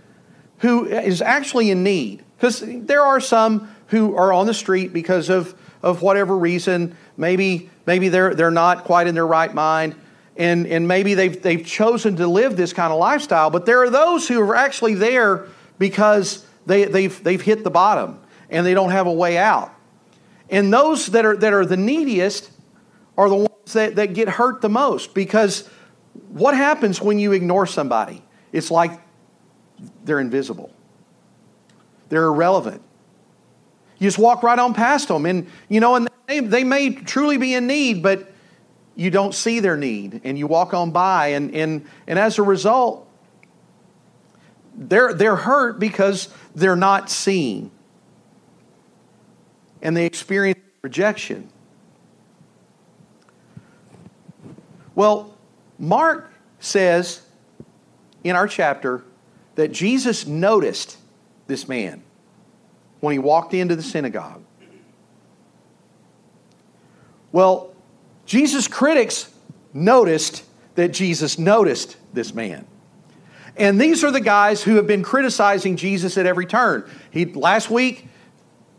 who 0.59 0.87
is 0.87 1.23
actually 1.23 1.71
in 1.71 1.83
need. 1.83 2.23
Because 2.37 2.63
there 2.65 3.03
are 3.03 3.21
some 3.21 3.75
who 3.89 4.17
are 4.17 4.33
on 4.33 4.47
the 4.47 4.55
street 4.55 4.93
because 4.93 5.29
of, 5.29 5.55
of 5.83 6.03
whatever 6.03 6.37
reason. 6.37 6.97
Maybe, 7.17 7.69
maybe 7.87 8.09
they're, 8.09 8.35
they're 8.35 8.51
not 8.51 8.85
quite 8.85 9.07
in 9.07 9.15
their 9.15 9.27
right 9.27 9.53
mind. 9.53 9.95
And, 10.37 10.67
and 10.67 10.87
maybe 10.87 11.15
they've, 11.15 11.41
they've 11.43 11.65
chosen 11.65 12.17
to 12.17 12.27
live 12.27 12.57
this 12.57 12.73
kind 12.73 12.93
of 12.93 12.99
lifestyle. 12.99 13.51
But 13.51 13.67
there 13.67 13.83
are 13.83 13.91
those 13.91 14.29
who 14.29 14.41
are 14.41 14.55
actually 14.55 14.95
there 14.95 15.49
because 15.79 16.47
they, 16.65 16.85
they've, 16.85 17.23
they've 17.23 17.43
hit 17.43 17.65
the 17.65 17.71
bottom 17.71 18.21
and 18.49 18.65
they 18.65 18.75
don't 18.75 18.91
have 18.91 19.07
a 19.07 19.13
way 19.13 19.37
out. 19.37 19.75
And 20.49 20.73
those 20.73 21.07
that 21.09 21.25
are, 21.25 21.37
that 21.37 21.53
are 21.53 21.67
the 21.67 21.77
neediest 21.77 22.51
are 23.17 23.29
the 23.29 23.37
ones 23.37 23.73
that, 23.73 23.97
that 23.97 24.15
get 24.15 24.29
hurt 24.29 24.61
the 24.61 24.69
most 24.69 25.15
because 25.15 25.69
what 26.29 26.55
happens 26.55 27.01
when 27.01 27.19
you 27.19 27.33
ignore 27.33 27.67
somebody? 27.67 28.23
It's 28.53 28.71
like 28.71 29.01
they're 30.05 30.21
invisible, 30.21 30.71
they're 32.09 32.25
irrelevant. 32.27 32.83
You 33.99 34.07
just 34.07 34.19
walk 34.19 34.43
right 34.43 34.59
on 34.59 34.73
past 34.73 35.09
them, 35.09 35.27
and 35.27 35.47
you 35.69 35.81
know, 35.81 35.95
and 35.95 36.09
they, 36.27 36.41
they 36.41 36.65
may 36.65 36.91
truly 36.91 37.37
be 37.37 37.55
in 37.55 37.67
need, 37.67 38.03
but 38.03 38.33
you 38.97 39.11
don't 39.11 39.35
see 39.35 39.61
their 39.61 39.77
need, 39.77 40.23
and 40.25 40.39
you 40.39 40.47
walk 40.47 40.73
on 40.73 40.91
by, 40.91 41.29
and 41.29 41.55
and 41.55 41.87
and 42.07 42.19
as 42.19 42.39
a 42.39 42.43
result, 42.43 43.07
they're 44.75 45.13
they're 45.13 45.37
hurt 45.37 45.79
because 45.79 46.29
they're 46.55 46.77
not 46.77 47.11
seen, 47.11 47.71
and 49.83 49.97
they 49.97 50.07
experience 50.07 50.61
rejection. 50.83 51.51
Well, 54.95 55.37
Mark 55.81 56.31
says 56.61 57.23
in 58.23 58.37
our 58.37 58.47
chapter 58.47 59.03
that 59.55 59.73
Jesus 59.73 60.27
noticed 60.27 60.99
this 61.47 61.67
man 61.67 62.03
when 63.01 63.13
he 63.13 63.19
walked 63.19 63.55
into 63.55 63.75
the 63.75 63.83
synagogue. 63.83 64.43
Well, 67.33 67.75
Jesus' 68.27 68.69
critics 68.69 69.33
noticed 69.73 70.45
that 70.75 70.89
Jesus 70.89 71.39
noticed 71.39 71.97
this 72.13 72.35
man. 72.35 72.67
And 73.57 73.81
these 73.81 74.05
are 74.05 74.11
the 74.11 74.21
guys 74.21 74.63
who 74.63 74.77
have 74.77 74.87
been 74.87 75.03
criticizing 75.03 75.77
Jesus 75.77 76.17
at 76.19 76.27
every 76.27 76.47
turn. 76.47 76.89
He, 77.11 77.25
last 77.25 77.71
week, 77.71 78.07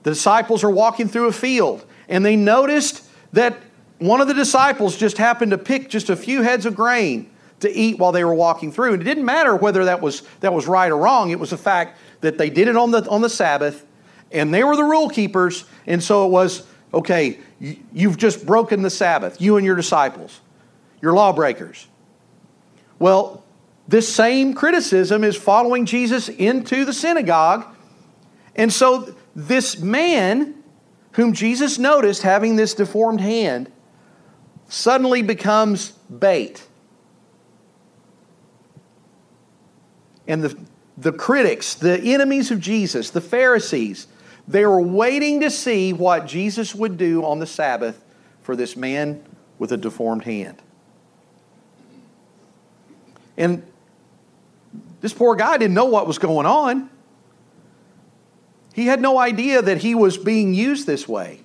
the 0.04 0.12
disciples 0.12 0.64
are 0.64 0.70
walking 0.70 1.08
through 1.08 1.28
a 1.28 1.34
field 1.34 1.86
and 2.08 2.24
they 2.24 2.36
noticed 2.36 3.04
that 3.34 3.58
one 4.02 4.20
of 4.20 4.28
the 4.28 4.34
disciples 4.34 4.98
just 4.98 5.18
happened 5.20 5.52
to 5.52 5.60
pick 5.60 5.88
just 5.88 6.10
a 6.10 6.16
few 6.16 6.42
heads 6.42 6.66
of 6.66 6.76
grain 6.76 7.30
to 7.60 7.72
eat 7.72 8.00
while 8.00 8.12
they 8.12 8.24
were 8.24 8.34
walking 8.34 8.72
through. 8.72 8.94
And 8.94 9.02
it 9.02 9.06
didn't 9.06 9.26
matter 9.26 9.56
whether 9.56 9.86
that 9.86 10.02
was, 10.02 10.24
that 10.40 10.52
was 10.52 10.66
right 10.66 10.92
or 10.92 10.98
wrong. 10.98 11.30
It 11.30 11.40
was 11.40 11.52
the 11.52 11.58
fact 11.58 12.00
that 12.22 12.40
they 12.40 12.50
did 12.50 12.68
it 12.68 12.76
on 12.76 12.90
the, 12.90 13.08
on 13.08 13.22
the 13.22 13.30
Sabbath 13.30 13.86
and 14.32 14.52
they 14.52 14.64
were 14.64 14.76
the 14.76 14.84
rule 14.84 15.08
keepers. 15.08 15.66
And 15.86 16.02
so 16.02 16.26
it 16.26 16.30
was, 16.30 16.66
okay, 16.92 17.40
you've 17.60 18.18
just 18.18 18.44
broken 18.44 18.82
the 18.82 18.90
Sabbath, 18.90 19.40
you 19.40 19.58
and 19.58 19.66
your 19.66 19.76
disciples. 19.76 20.42
You're 21.00 21.14
lawbreakers. 21.14 21.88
Well, 22.98 23.44
this 23.88 24.12
same 24.12 24.56
criticism 24.56 25.24
is 25.24 25.36
following 25.36 25.86
Jesus 25.86 26.28
into 26.28 26.86
the 26.86 26.94
synagogue. 26.94 27.68
And 28.56 28.74
so 28.74 29.14
this 29.36 29.78
man, 29.78 30.56
whom 31.12 31.34
Jesus 31.34 31.78
noticed 31.78 32.24
having 32.24 32.56
this 32.56 32.74
deformed 32.74 33.22
hand, 33.22 33.72
suddenly 34.72 35.22
becomes 35.22 35.92
bait. 36.10 36.66
And 40.26 40.42
the, 40.42 40.58
the 40.98 41.12
critics, 41.12 41.76
the 41.76 42.00
enemies 42.00 42.52
of 42.52 42.62
Jesus, 42.62 43.10
the 43.10 43.20
Pharisees, 43.20 44.08
they 44.48 44.66
were 44.66 44.82
waiting 44.82 45.42
to 45.42 45.50
see 45.50 45.92
what 45.92 46.26
Jesus 46.26 46.74
would 46.74 46.98
do 46.98 47.26
on 47.26 47.40
the 47.40 47.46
Sabbath 47.46 48.02
for 48.44 48.56
this 48.56 48.78
man 48.78 49.22
with 49.60 49.74
a 49.74 49.78
deformed 49.78 50.24
hand. 50.24 50.62
And 53.36 53.64
this 55.02 55.12
poor 55.12 55.36
guy 55.36 55.58
didn't 55.58 55.74
know 55.74 55.86
what 55.86 56.08
was 56.08 56.18
going 56.18 56.46
on. 56.46 56.90
He 58.74 58.86
had 58.86 59.02
no 59.02 59.18
idea 59.20 59.62
that 59.62 59.80
he 59.80 59.96
was 59.96 60.18
being 60.18 60.54
used 60.54 60.88
this 60.88 61.10
way. 61.10 61.42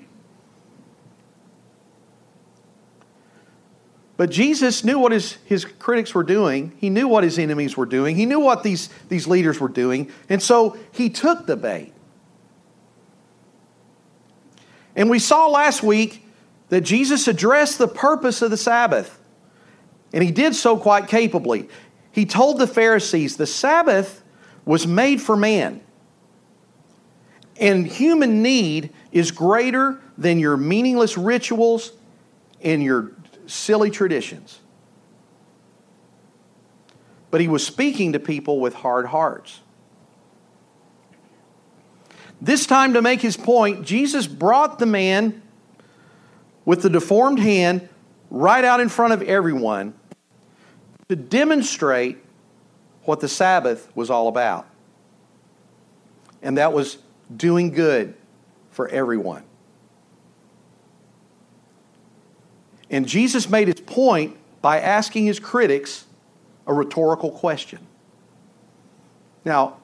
But 4.17 4.31
Jesus 4.31 4.83
knew 4.83 4.99
what 4.99 5.13
his, 5.13 5.35
his 5.45 5.65
critics 5.65 6.15
were 6.15 6.23
doing. 6.23 6.73
He 6.79 6.89
knew 6.89 7.07
what 7.07 7.23
his 7.23 7.39
enemies 7.39 7.77
were 7.77 7.87
doing. 7.87 8.17
He 8.17 8.25
knew 8.25 8.41
what 8.41 8.63
these, 8.63 8.89
these 9.09 9.27
leaders 9.27 9.61
were 9.61 9.69
doing. 9.69 10.11
And 10.29 10.43
so 10.43 10.79
he 10.93 11.11
took 11.11 11.47
the 11.47 11.57
bait. 11.57 11.93
And 14.95 15.11
we 15.11 15.19
saw 15.19 15.49
last 15.49 15.83
week 15.83 16.27
that 16.71 16.81
Jesus 16.81 17.29
addressed 17.29 17.79
the 17.79 17.89
purpose 17.89 18.41
of 18.41 18.51
the 18.51 18.57
Sabbath. 18.57 19.19
And 20.15 20.25
he 20.25 20.31
did 20.31 20.55
so 20.55 20.79
quite 20.79 21.09
capably. 21.09 21.69
He 22.11 22.25
told 22.25 22.59
the 22.59 22.67
Pharisees 22.67 23.37
the 23.37 23.47
Sabbath 23.47 24.23
was 24.65 24.87
made 24.87 25.21
for 25.21 25.37
man. 25.37 25.83
And 27.59 27.87
human 27.87 28.43
need 28.43 28.91
is 29.13 29.31
greater 29.31 30.01
than 30.17 30.39
your 30.39 30.57
meaningless 30.57 31.19
rituals 31.19 31.93
and 32.63 32.83
your 32.83 33.13
silly 33.47 33.91
traditions. 33.91 34.61
But 37.31 37.41
he 37.41 37.49
was 37.49 37.67
speaking 37.67 38.13
to 38.13 38.21
people 38.21 38.61
with 38.61 38.75
hard 38.75 39.07
hearts. 39.07 39.61
This 42.41 42.67
time, 42.67 42.93
to 42.95 43.03
make 43.03 43.21
his 43.21 43.37
point, 43.37 43.85
Jesus 43.85 44.27
brought 44.27 44.79
the 44.79 44.87
man 44.87 45.43
with 46.65 46.83
the 46.83 46.91
deformed 46.91 47.39
hand 47.39 47.89
right 48.31 48.65
out 48.65 48.81
in 48.81 48.89
front 48.89 49.15
of 49.15 49.23
everyone 49.23 49.95
to 51.09 51.17
demonstrate 51.17 52.19
what 53.05 53.21
the 53.21 53.29
Sabbath 53.29 53.89
was 53.95 54.11
all 54.11 54.29
about. 54.29 54.67
And 56.43 56.59
that 56.59 56.73
was 56.73 56.99
doing 57.35 57.71
good 57.71 58.15
for 58.71 58.89
everyone. 58.89 59.46
And 62.91 63.07
Jesus 63.07 63.49
made 63.49 63.69
his 63.69 63.81
point 63.81 64.37
by 64.63 64.81
asking 64.81 65.27
his 65.27 65.39
critics 65.41 66.05
a 66.67 66.75
rhetorical 66.75 67.31
question. 67.31 67.81
Now, 69.45 69.77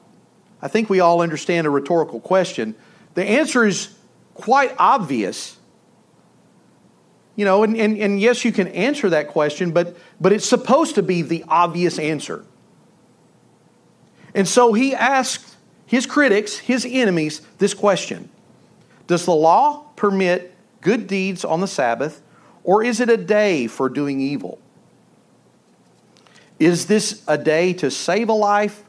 I 0.61 0.67
think 0.67 0.89
we 0.89 0.99
all 0.99 1.21
understand 1.21 1.67
a 1.67 1.69
rhetorical 1.69 2.19
question. 2.19 2.75
The 3.13 3.23
answer 3.23 3.65
is 3.65 3.95
quite 4.33 4.73
obvious. 4.77 5.57
You 7.35 7.45
know, 7.45 7.63
and, 7.63 7.75
and, 7.77 7.97
and 7.97 8.19
yes, 8.19 8.45
you 8.45 8.51
can 8.51 8.67
answer 8.69 9.09
that 9.09 9.29
question, 9.29 9.71
but, 9.71 9.95
but 10.21 10.31
it's 10.31 10.45
supposed 10.45 10.95
to 10.95 11.03
be 11.03 11.21
the 11.21 11.43
obvious 11.47 11.97
answer. 11.97 12.45
And 14.35 14.47
so 14.47 14.73
he 14.73 14.93
asked 14.93 15.55
his 15.85 16.05
critics, 16.05 16.57
his 16.57 16.85
enemies, 16.89 17.41
this 17.57 17.73
question 17.73 18.29
Does 19.07 19.25
the 19.25 19.33
law 19.33 19.85
permit 19.95 20.53
good 20.81 21.07
deeds 21.07 21.45
on 21.45 21.61
the 21.61 21.67
Sabbath, 21.67 22.21
or 22.63 22.83
is 22.83 22.99
it 22.99 23.09
a 23.09 23.17
day 23.17 23.67
for 23.67 23.89
doing 23.89 24.19
evil? 24.19 24.59
Is 26.59 26.85
this 26.85 27.23
a 27.27 27.37
day 27.37 27.73
to 27.73 27.91
save 27.91 28.29
a 28.29 28.33
life 28.33 28.83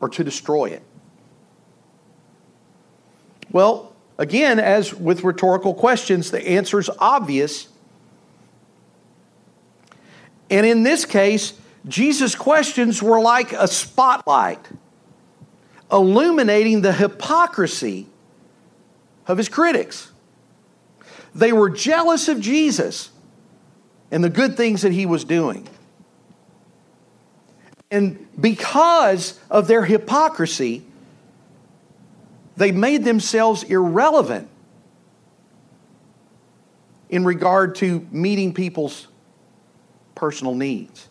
or 0.00 0.08
to 0.10 0.22
destroy 0.22 0.66
it? 0.66 0.82
Well, 3.50 3.92
again, 4.16 4.60
as 4.60 4.94
with 4.94 5.24
rhetorical 5.24 5.74
questions, 5.74 6.30
the 6.30 6.46
answer 6.46 6.78
is 6.78 6.88
obvious. 6.98 7.68
And 10.48 10.64
in 10.64 10.82
this 10.82 11.04
case, 11.04 11.54
Jesus' 11.88 12.34
questions 12.34 13.02
were 13.02 13.20
like 13.20 13.52
a 13.52 13.66
spotlight, 13.66 14.68
illuminating 15.90 16.82
the 16.82 16.92
hypocrisy 16.92 18.06
of 19.26 19.38
his 19.38 19.48
critics. 19.48 20.09
They 21.34 21.52
were 21.52 21.70
jealous 21.70 22.28
of 22.28 22.40
Jesus 22.40 23.10
and 24.10 24.22
the 24.24 24.30
good 24.30 24.56
things 24.56 24.82
that 24.82 24.92
he 24.92 25.06
was 25.06 25.24
doing. 25.24 25.68
And 27.90 28.28
because 28.40 29.38
of 29.50 29.66
their 29.66 29.84
hypocrisy, 29.84 30.84
they 32.56 32.72
made 32.72 33.04
themselves 33.04 33.62
irrelevant 33.64 34.48
in 37.08 37.24
regard 37.24 37.74
to 37.76 38.06
meeting 38.12 38.54
people's 38.54 39.08
personal 40.14 40.54
needs. 40.54 41.08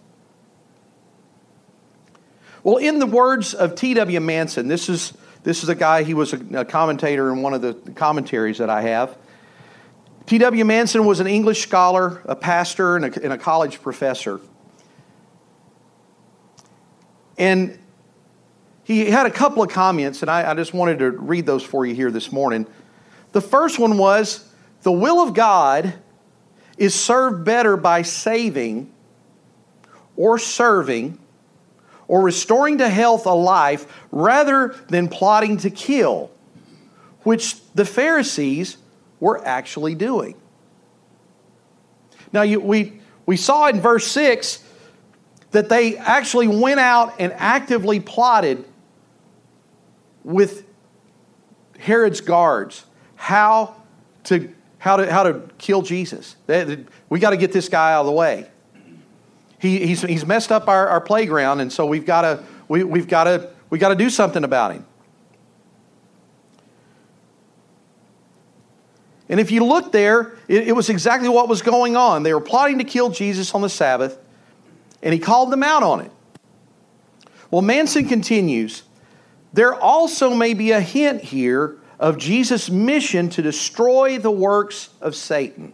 Well, 2.63 2.77
in 2.77 2.99
the 2.99 3.05
words 3.05 3.53
of 3.53 3.75
T.W. 3.75 4.19
Manson, 4.19 4.67
this 4.67 4.89
is, 4.89 5.13
this 5.43 5.63
is 5.63 5.69
a 5.69 5.75
guy, 5.75 6.03
he 6.03 6.13
was 6.13 6.33
a, 6.33 6.59
a 6.59 6.65
commentator 6.65 7.31
in 7.31 7.41
one 7.41 7.53
of 7.53 7.61
the 7.61 7.73
commentaries 7.93 8.57
that 8.59 8.69
I 8.69 8.81
have. 8.81 9.17
T.W. 10.29 10.63
Manson 10.63 11.05
was 11.05 11.19
an 11.19 11.25
English 11.25 11.63
scholar, 11.63 12.21
a 12.25 12.35
pastor, 12.35 12.95
and 12.95 13.05
a, 13.05 13.23
and 13.23 13.33
a 13.33 13.37
college 13.39 13.81
professor. 13.81 14.39
And 17.35 17.79
he 18.83 19.09
had 19.09 19.25
a 19.25 19.31
couple 19.31 19.63
of 19.63 19.71
comments, 19.71 20.21
and 20.21 20.29
I, 20.29 20.51
I 20.51 20.53
just 20.53 20.71
wanted 20.71 20.99
to 20.99 21.09
read 21.09 21.47
those 21.47 21.63
for 21.63 21.83
you 21.83 21.95
here 21.95 22.11
this 22.11 22.31
morning. 22.31 22.67
The 23.31 23.41
first 23.41 23.79
one 23.79 23.97
was 23.97 24.47
the 24.83 24.91
will 24.91 25.19
of 25.19 25.33
God 25.33 25.95
is 26.77 26.93
served 26.93 27.43
better 27.43 27.75
by 27.75 28.03
saving 28.03 28.93
or 30.15 30.37
serving 30.37 31.17
or 32.07 32.21
restoring 32.21 32.77
to 32.77 32.87
health 32.87 33.25
a 33.25 33.33
life 33.33 33.87
rather 34.11 34.75
than 34.89 35.07
plotting 35.07 35.57
to 35.57 35.71
kill, 35.71 36.29
which 37.23 37.55
the 37.73 37.83
Pharisees 37.83 38.77
were 39.19 39.45
actually 39.45 39.95
doing. 39.95 40.35
Now, 42.31 42.43
you, 42.43 42.59
we, 42.59 42.99
we 43.25 43.37
saw 43.37 43.67
in 43.67 43.81
verse 43.81 44.07
6 44.07 44.63
that 45.51 45.69
they 45.69 45.97
actually 45.97 46.47
went 46.47 46.79
out 46.79 47.15
and 47.19 47.33
actively 47.33 47.99
plotted 47.99 48.65
with 50.23 50.65
Herod's 51.79 52.21
guards 52.21 52.85
how 53.15 53.75
to, 54.25 54.53
how 54.77 54.97
to, 54.97 55.11
how 55.11 55.23
to 55.23 55.41
kill 55.57 55.81
Jesus. 55.81 56.35
we 57.09 57.19
got 57.19 57.31
to 57.31 57.37
get 57.37 57.51
this 57.51 57.67
guy 57.69 57.93
out 57.93 58.01
of 58.01 58.05
the 58.05 58.11
way. 58.11 58.47
He, 59.59 59.85
he's, 59.87 60.01
he's 60.01 60.25
messed 60.25 60.51
up 60.51 60.67
our, 60.67 60.87
our 60.87 61.01
playground, 61.01 61.59
and 61.59 61.71
so 61.71 61.85
we've 61.85 62.05
got 62.05 62.21
to, 62.21 62.43
we, 62.67 62.83
we've 62.83 63.07
got 63.07 63.25
to, 63.25 63.49
we 63.69 63.77
got 63.77 63.89
to 63.89 63.95
do 63.95 64.09
something 64.09 64.43
about 64.43 64.73
him. 64.73 64.85
And 69.29 69.39
if 69.39 69.51
you 69.51 69.63
look 69.63 69.91
there, 69.91 70.33
it, 70.47 70.69
it 70.69 70.75
was 70.75 70.89
exactly 70.89 71.29
what 71.29 71.47
was 71.47 71.61
going 71.61 71.95
on. 71.95 72.23
They 72.23 72.33
were 72.33 72.41
plotting 72.41 72.79
to 72.79 72.83
kill 72.83 73.09
Jesus 73.09 73.53
on 73.53 73.61
the 73.61 73.69
Sabbath, 73.69 74.17
and 75.01 75.13
he 75.13 75.19
called 75.19 75.51
them 75.51 75.63
out 75.63 75.83
on 75.83 76.01
it. 76.01 76.11
Well, 77.51 77.61
Manson 77.61 78.07
continues 78.07 78.83
there 79.51 79.73
also 79.73 80.35
may 80.35 80.53
be 80.53 80.71
a 80.71 80.81
hint 80.81 81.23
here 81.23 81.77
of 81.99 82.17
Jesus' 82.17 82.69
mission 82.69 83.29
to 83.29 83.41
destroy 83.41 84.19
the 84.19 84.31
works 84.31 84.89
of 85.01 85.15
Satan. 85.15 85.73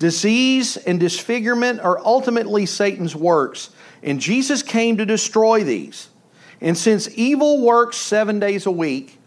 Disease 0.00 0.76
and 0.76 0.98
disfigurement 0.98 1.80
are 1.80 2.00
ultimately 2.04 2.66
Satan's 2.66 3.14
works, 3.14 3.70
and 4.02 4.20
Jesus 4.20 4.62
came 4.62 4.96
to 4.96 5.06
destroy 5.06 5.62
these. 5.62 6.08
And 6.60 6.76
since 6.76 7.08
evil 7.16 7.64
works 7.64 7.96
seven 7.96 8.40
days 8.40 8.66
a 8.66 8.70
week, 8.70 9.19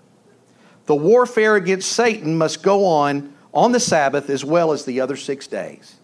the 0.86 0.96
warfare 0.96 1.56
against 1.56 1.92
Satan 1.92 2.38
must 2.38 2.62
go 2.62 2.86
on 2.86 3.34
on 3.54 3.72
the 3.72 3.80
Sabbath 3.80 4.30
as 4.30 4.44
well 4.44 4.72
as 4.72 4.86
the 4.86 5.02
other 5.02 5.16
six 5.16 5.48
days. 5.48 5.96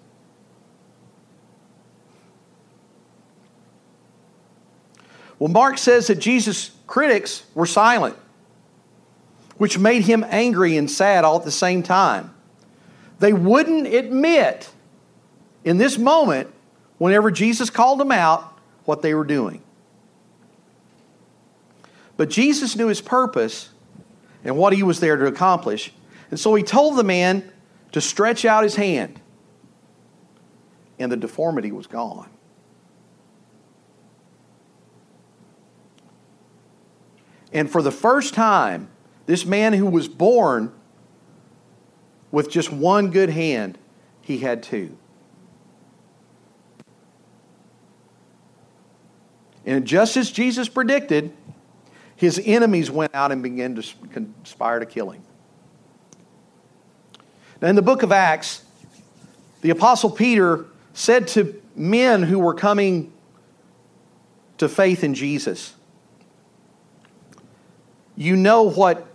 Well, 5.37 5.49
Mark 5.49 5.77
says 5.77 6.07
that 6.07 6.19
Jesus' 6.19 6.71
critics 6.85 7.43
were 7.55 7.65
silent, 7.65 8.17
which 9.57 9.77
made 9.77 10.03
him 10.03 10.25
angry 10.27 10.75
and 10.75 10.89
sad 10.91 11.23
all 11.23 11.37
at 11.39 11.45
the 11.45 11.51
same 11.51 11.81
time. 11.81 12.33
They 13.19 13.33
wouldn't 13.33 13.87
admit 13.87 14.69
in 15.63 15.77
this 15.77 15.97
moment, 15.97 16.49
whenever 16.97 17.31
Jesus 17.31 17.69
called 17.69 17.99
them 17.99 18.11
out, 18.11 18.57
what 18.85 19.01
they 19.01 19.13
were 19.13 19.25
doing. 19.25 19.61
But 22.17 22.29
Jesus 22.29 22.75
knew 22.75 22.87
his 22.87 23.01
purpose 23.01 23.69
and 24.43 24.57
what 24.57 24.73
he 24.73 24.83
was 24.83 24.99
there 24.99 25.17
to 25.17 25.25
accomplish. 25.25 25.93
And 26.31 26.39
so 26.39 26.55
he 26.55 26.63
told 26.63 26.97
the 26.97 27.03
man 27.03 27.51
to 27.91 28.01
stretch 28.01 28.45
out 28.45 28.63
his 28.63 28.75
hand, 28.75 29.19
and 30.97 31.11
the 31.11 31.17
deformity 31.17 31.71
was 31.71 31.87
gone. 31.87 32.29
And 37.51 37.69
for 37.69 37.81
the 37.81 37.91
first 37.91 38.33
time, 38.33 38.89
this 39.25 39.45
man 39.45 39.73
who 39.73 39.87
was 39.87 40.07
born 40.07 40.71
with 42.31 42.49
just 42.49 42.71
one 42.71 43.09
good 43.09 43.29
hand, 43.29 43.77
he 44.21 44.37
had 44.37 44.61
two. 44.61 44.95
And 49.65 49.85
just 49.85 50.15
as 50.15 50.31
Jesus 50.31 50.69
predicted, 50.69 51.33
his 52.19 52.41
enemies 52.43 52.91
went 52.91 53.15
out 53.15 53.31
and 53.31 53.41
began 53.41 53.75
to 53.75 53.83
conspire 54.11 54.79
to 54.79 54.85
kill 54.85 55.09
him. 55.11 55.23
Now, 57.61 57.69
in 57.69 57.77
the 57.77 57.81
book 57.81 58.03
of 58.03 58.11
Acts, 58.11 58.61
the 59.61 59.69
Apostle 59.69 60.09
Peter 60.09 60.65
said 60.93 61.29
to 61.29 61.61
men 61.77 62.23
who 62.23 62.37
were 62.37 62.53
coming 62.53 63.13
to 64.57 64.67
faith 64.67 65.05
in 65.05 65.13
Jesus, 65.13 65.73
you 68.17 68.35
know 68.35 68.63
what 68.63 69.07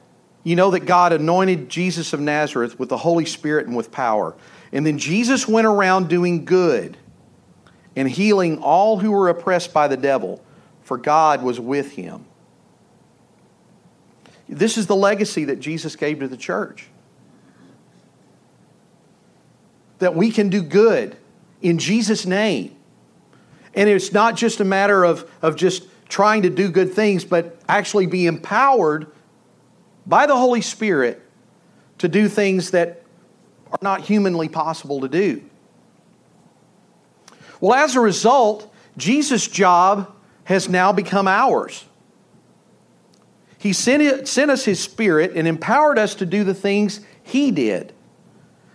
you 0.42 0.56
know 0.56 0.70
that 0.70 0.80
God 0.80 1.12
anointed 1.12 1.68
Jesus 1.68 2.14
of 2.14 2.20
Nazareth 2.20 2.78
with 2.78 2.88
the 2.88 2.96
Holy 2.96 3.26
Spirit 3.26 3.66
and 3.66 3.76
with 3.76 3.92
power. 3.92 4.34
And 4.72 4.86
then 4.86 4.98
Jesus 4.98 5.46
went 5.46 5.66
around 5.66 6.08
doing 6.08 6.46
good 6.46 6.96
and 7.96 8.08
healing 8.08 8.58
all 8.62 8.98
who 8.98 9.10
were 9.10 9.28
oppressed 9.28 9.74
by 9.74 9.88
the 9.88 9.96
devil, 9.96 10.42
for 10.82 10.96
God 10.96 11.42
was 11.42 11.60
with 11.60 11.92
him. 11.92 12.24
This 14.48 14.76
is 14.76 14.86
the 14.86 14.96
legacy 14.96 15.44
that 15.44 15.60
Jesus 15.60 15.96
gave 15.96 16.20
to 16.20 16.28
the 16.28 16.36
church. 16.36 16.88
That 19.98 20.14
we 20.14 20.30
can 20.30 20.48
do 20.50 20.62
good 20.62 21.16
in 21.62 21.78
Jesus' 21.78 22.26
name. 22.26 22.76
And 23.74 23.88
it's 23.88 24.12
not 24.12 24.36
just 24.36 24.60
a 24.60 24.64
matter 24.64 25.04
of, 25.04 25.30
of 25.42 25.56
just 25.56 25.84
trying 26.08 26.42
to 26.42 26.50
do 26.50 26.70
good 26.70 26.92
things, 26.92 27.24
but 27.24 27.58
actually 27.68 28.06
be 28.06 28.26
empowered 28.26 29.06
by 30.06 30.26
the 30.26 30.36
Holy 30.36 30.60
Spirit 30.60 31.20
to 31.98 32.08
do 32.08 32.28
things 32.28 32.70
that 32.72 33.02
are 33.72 33.78
not 33.82 34.02
humanly 34.02 34.48
possible 34.48 35.00
to 35.00 35.08
do. 35.08 35.42
Well, 37.60 37.74
as 37.74 37.96
a 37.96 38.00
result, 38.00 38.72
Jesus' 38.96 39.48
job 39.48 40.14
has 40.44 40.68
now 40.68 40.92
become 40.92 41.26
ours. 41.26 41.84
He 43.64 43.72
sent, 43.72 44.02
it, 44.02 44.28
sent 44.28 44.50
us 44.50 44.66
His 44.66 44.78
Spirit 44.78 45.32
and 45.34 45.48
empowered 45.48 45.98
us 45.98 46.16
to 46.16 46.26
do 46.26 46.44
the 46.44 46.52
things 46.52 47.00
He 47.22 47.50
did, 47.50 47.94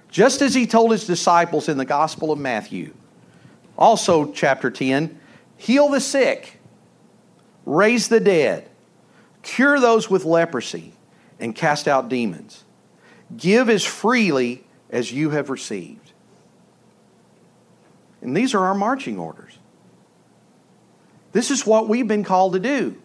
just 0.09 0.41
as 0.41 0.55
He 0.55 0.65
told 0.65 0.91
His 0.91 1.05
disciples 1.05 1.69
in 1.69 1.77
the 1.77 1.85
Gospel 1.85 2.31
of 2.31 2.39
Matthew. 2.39 2.95
Also, 3.77 4.31
chapter 4.31 4.71
10 4.71 5.19
heal 5.57 5.89
the 5.89 5.99
sick 5.99 6.59
raise 7.67 8.07
the 8.07 8.19
dead, 8.19 8.67
cure 9.43 9.79
those 9.79 10.09
with 10.09 10.25
leprosy, 10.25 10.93
and 11.39 11.53
cast 11.55 11.87
out 11.87 12.09
demons. 12.09 12.63
Give 13.37 13.69
as 13.69 13.85
freely 13.85 14.63
as 14.89 15.11
you 15.11 15.29
have 15.29 15.51
received. 15.51 16.13
And 18.23 18.35
these 18.35 18.55
are 18.55 18.65
our 18.65 18.73
marching 18.73 19.19
orders. 19.19 19.59
This 21.31 21.51
is 21.51 21.63
what 21.63 21.87
we've 21.87 22.07
been 22.07 22.23
called 22.23 22.53
to 22.53 22.59
do. 22.59 22.99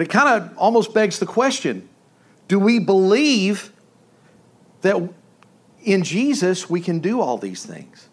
But 0.00 0.06
it 0.06 0.12
kind 0.12 0.42
of 0.42 0.56
almost 0.56 0.94
begs 0.94 1.18
the 1.18 1.26
question 1.26 1.86
do 2.48 2.58
we 2.58 2.78
believe 2.78 3.70
that 4.80 4.96
in 5.82 6.04
Jesus 6.04 6.70
we 6.70 6.80
can 6.80 7.00
do 7.00 7.20
all 7.20 7.36
these 7.36 7.66
things? 7.66 8.08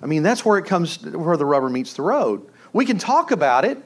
I 0.00 0.06
mean, 0.06 0.22
that's 0.22 0.46
where 0.46 0.56
it 0.56 0.64
comes, 0.64 1.04
where 1.04 1.36
the 1.36 1.44
rubber 1.44 1.68
meets 1.68 1.92
the 1.92 2.00
road. 2.00 2.50
We 2.72 2.86
can 2.86 2.96
talk 2.96 3.32
about 3.32 3.66
it. 3.66 3.76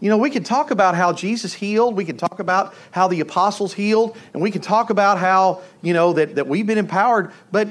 You 0.00 0.08
know, 0.08 0.16
we 0.16 0.30
can 0.30 0.44
talk 0.44 0.70
about 0.70 0.94
how 0.94 1.12
Jesus 1.12 1.52
healed. 1.52 1.94
We 1.94 2.06
can 2.06 2.16
talk 2.16 2.40
about 2.40 2.74
how 2.90 3.06
the 3.06 3.20
apostles 3.20 3.74
healed. 3.74 4.16
And 4.32 4.42
we 4.42 4.50
can 4.50 4.62
talk 4.62 4.88
about 4.88 5.18
how, 5.18 5.60
you 5.82 5.92
know, 5.92 6.14
that, 6.14 6.36
that 6.36 6.46
we've 6.46 6.66
been 6.66 6.78
empowered. 6.78 7.32
But 7.52 7.68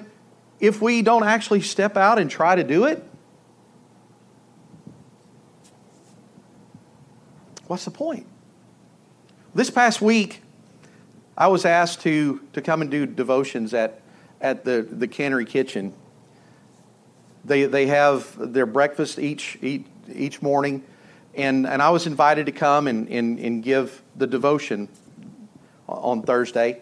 if 0.60 0.79
we 0.79 1.01
don't 1.01 1.23
actually 1.23 1.62
step 1.62 1.97
out 1.97 2.19
and 2.19 2.29
try 2.29 2.56
to 2.56 2.63
do 2.63 2.86
it, 2.86 3.03
what's 7.67 7.86
the 7.86 7.91
point? 7.91 8.28
This 9.56 9.69
past 9.69 10.02
week, 10.02 10.41
I 11.38 11.47
was 11.47 11.65
asked 11.65 12.02
to, 12.02 12.41
to 12.54 12.62
come 12.62 12.82
and 12.82 12.91
do 12.91 13.06
devotions 13.06 13.73
at, 13.73 14.02
at 14.41 14.63
the, 14.65 14.82
the 14.89 15.08
cannery 15.08 15.45
kitchen. 15.45 15.93
They, 17.45 17.65
they 17.65 17.88
have 17.88 18.54
their 18.54 18.65
breakfast 18.65 19.19
each, 19.19 19.58
each, 19.62 19.86
each 20.13 20.41
morning, 20.41 20.84
and, 21.36 21.65
and 21.67 21.82
I 21.82 21.89
was 21.89 22.08
invited 22.08 22.45
to 22.45 22.52
come 22.52 22.88
and, 22.88 23.10
and, 23.10 23.39
and 23.39 23.63
give 23.63 24.02
the 24.15 24.28
devotion 24.28 24.88
on 25.88 26.21
Thursday. 26.21 26.82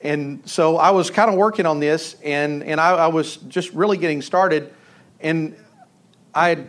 And 0.00 0.48
so 0.48 0.76
I 0.76 0.90
was 0.90 1.10
kind 1.10 1.28
of 1.28 1.36
working 1.36 1.66
on 1.66 1.80
this, 1.80 2.16
and, 2.24 2.62
and 2.62 2.80
I, 2.80 2.90
I 2.90 3.06
was 3.08 3.36
just 3.36 3.72
really 3.72 3.96
getting 3.96 4.22
started. 4.22 4.72
And 5.20 5.56
I 6.34 6.64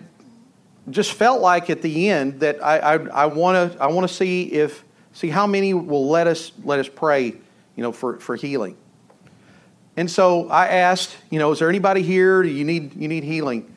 just 0.89 1.13
felt 1.13 1.41
like 1.41 1.69
at 1.69 1.81
the 1.81 2.09
end 2.09 2.39
that 2.41 2.63
I, 2.63 2.95
I, 2.95 3.25
want 3.25 3.73
to 3.73 3.81
I 3.81 3.87
wanna 3.87 4.07
see 4.07 4.43
if 4.51 4.83
see 5.13 5.29
how 5.29 5.47
many 5.47 5.73
will 5.73 6.07
let 6.09 6.27
us 6.27 6.51
let 6.63 6.79
us 6.79 6.87
pray, 6.87 7.25
you 7.75 7.83
know, 7.83 7.91
for, 7.91 8.19
for 8.19 8.35
healing. 8.35 8.77
And 9.97 10.09
so 10.09 10.47
I 10.49 10.67
asked, 10.67 11.15
you 11.29 11.39
know, 11.39 11.51
is 11.51 11.59
there 11.59 11.69
anybody 11.69 12.01
here? 12.01 12.41
Do 12.41 12.49
you 12.49 12.63
need 12.63 12.95
you 12.95 13.07
need 13.07 13.23
healing? 13.23 13.75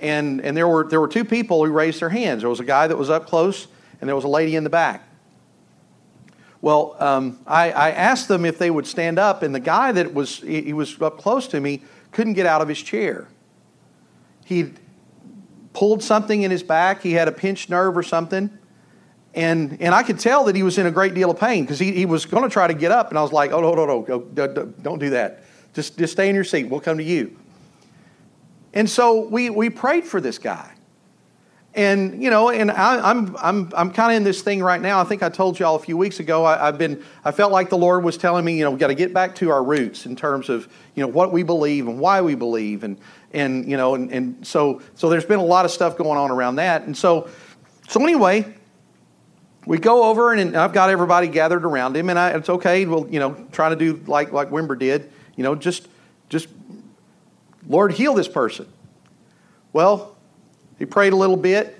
And 0.00 0.40
and 0.42 0.56
there 0.56 0.68
were 0.68 0.86
there 0.88 1.00
were 1.00 1.08
two 1.08 1.24
people 1.24 1.64
who 1.64 1.72
raised 1.72 2.00
their 2.00 2.10
hands. 2.10 2.42
There 2.42 2.50
was 2.50 2.60
a 2.60 2.64
guy 2.64 2.86
that 2.86 2.96
was 2.96 3.10
up 3.10 3.26
close, 3.26 3.68
and 4.00 4.08
there 4.08 4.16
was 4.16 4.24
a 4.24 4.28
lady 4.28 4.56
in 4.56 4.64
the 4.64 4.70
back. 4.70 5.08
Well, 6.60 6.96
um, 7.00 7.40
I, 7.44 7.72
I 7.72 7.90
asked 7.90 8.28
them 8.28 8.44
if 8.44 8.56
they 8.56 8.70
would 8.70 8.86
stand 8.86 9.18
up, 9.18 9.42
and 9.42 9.52
the 9.52 9.60
guy 9.60 9.92
that 9.92 10.14
was 10.14 10.38
he 10.38 10.72
was 10.72 11.00
up 11.00 11.18
close 11.18 11.48
to 11.48 11.60
me 11.60 11.82
couldn't 12.12 12.34
get 12.34 12.46
out 12.46 12.60
of 12.60 12.68
his 12.68 12.80
chair. 12.80 13.28
He 14.44 14.72
pulled 15.72 16.02
something 16.02 16.42
in 16.42 16.50
his 16.50 16.62
back. 16.62 17.02
He 17.02 17.12
had 17.12 17.28
a 17.28 17.32
pinched 17.32 17.70
nerve 17.70 17.96
or 17.96 18.02
something. 18.02 18.50
And, 19.34 19.80
and 19.80 19.94
I 19.94 20.02
could 20.02 20.18
tell 20.18 20.44
that 20.44 20.56
he 20.56 20.62
was 20.62 20.76
in 20.76 20.86
a 20.86 20.90
great 20.90 21.14
deal 21.14 21.30
of 21.30 21.40
pain 21.40 21.64
because 21.64 21.78
he, 21.78 21.92
he 21.92 22.06
was 22.06 22.26
going 22.26 22.42
to 22.42 22.50
try 22.50 22.66
to 22.66 22.74
get 22.74 22.92
up. 22.92 23.08
And 23.08 23.18
I 23.18 23.22
was 23.22 23.32
like, 23.32 23.50
oh, 23.52 23.60
no, 23.60 23.74
no, 23.74 24.04
no, 24.06 24.66
don't 24.82 24.98
do 24.98 25.10
that. 25.10 25.44
Just, 25.72 25.96
just 25.96 26.12
stay 26.12 26.28
in 26.28 26.34
your 26.34 26.44
seat. 26.44 26.64
We'll 26.64 26.80
come 26.80 26.98
to 26.98 27.04
you. 27.04 27.38
And 28.74 28.88
so 28.88 29.26
we, 29.26 29.48
we 29.50 29.70
prayed 29.70 30.04
for 30.04 30.20
this 30.20 30.38
guy. 30.38 30.74
And, 31.74 32.22
you 32.22 32.28
know, 32.28 32.50
and 32.50 32.70
I, 32.70 33.10
am 33.10 33.28
I'm, 33.28 33.36
I'm, 33.40 33.72
I'm 33.74 33.90
kind 33.92 34.12
of 34.12 34.16
in 34.18 34.24
this 34.24 34.42
thing 34.42 34.62
right 34.62 34.80
now. 34.80 35.00
I 35.00 35.04
think 35.04 35.22
I 35.22 35.30
told 35.30 35.58
y'all 35.58 35.74
a 35.74 35.78
few 35.78 35.96
weeks 35.96 36.20
ago, 36.20 36.44
I, 36.44 36.66
have 36.66 36.76
been, 36.76 37.02
I 37.24 37.30
felt 37.30 37.50
like 37.50 37.70
the 37.70 37.78
Lord 37.78 38.04
was 38.04 38.18
telling 38.18 38.44
me, 38.44 38.58
you 38.58 38.64
know, 38.64 38.70
we've 38.70 38.80
got 38.80 38.88
to 38.88 38.94
get 38.94 39.14
back 39.14 39.34
to 39.36 39.50
our 39.50 39.64
roots 39.64 40.04
in 40.04 40.14
terms 40.14 40.50
of, 40.50 40.70
you 40.94 41.02
know, 41.02 41.08
what 41.08 41.32
we 41.32 41.42
believe 41.42 41.88
and 41.88 41.98
why 41.98 42.20
we 42.20 42.34
believe. 42.34 42.84
And, 42.84 42.98
and 43.32 43.66
you 43.70 43.78
know, 43.78 43.94
and, 43.94 44.12
and 44.12 44.46
so, 44.46 44.82
so 44.96 45.08
there's 45.08 45.24
been 45.24 45.38
a 45.38 45.44
lot 45.44 45.64
of 45.64 45.70
stuff 45.70 45.96
going 45.96 46.18
on 46.18 46.30
around 46.30 46.56
that. 46.56 46.82
And 46.82 46.94
so, 46.94 47.30
so 47.88 48.02
anyway, 48.02 48.54
we 49.64 49.78
go 49.78 50.04
over 50.04 50.34
and 50.34 50.54
I've 50.56 50.74
got 50.74 50.90
everybody 50.90 51.28
gathered 51.28 51.64
around 51.64 51.96
him, 51.96 52.10
and 52.10 52.18
I, 52.18 52.30
it's 52.32 52.50
okay. 52.50 52.84
We'll, 52.84 53.08
you 53.08 53.18
know, 53.18 53.46
try 53.52 53.70
to 53.70 53.76
do 53.76 54.02
like, 54.06 54.32
like 54.32 54.50
Wimber 54.50 54.78
did, 54.78 55.10
you 55.36 55.42
know, 55.42 55.54
just, 55.54 55.88
just, 56.28 56.48
Lord, 57.66 57.92
heal 57.92 58.12
this 58.12 58.28
person. 58.28 58.70
Well, 59.72 60.11
he 60.78 60.86
prayed 60.86 61.12
a 61.12 61.16
little 61.16 61.36
bit 61.36 61.78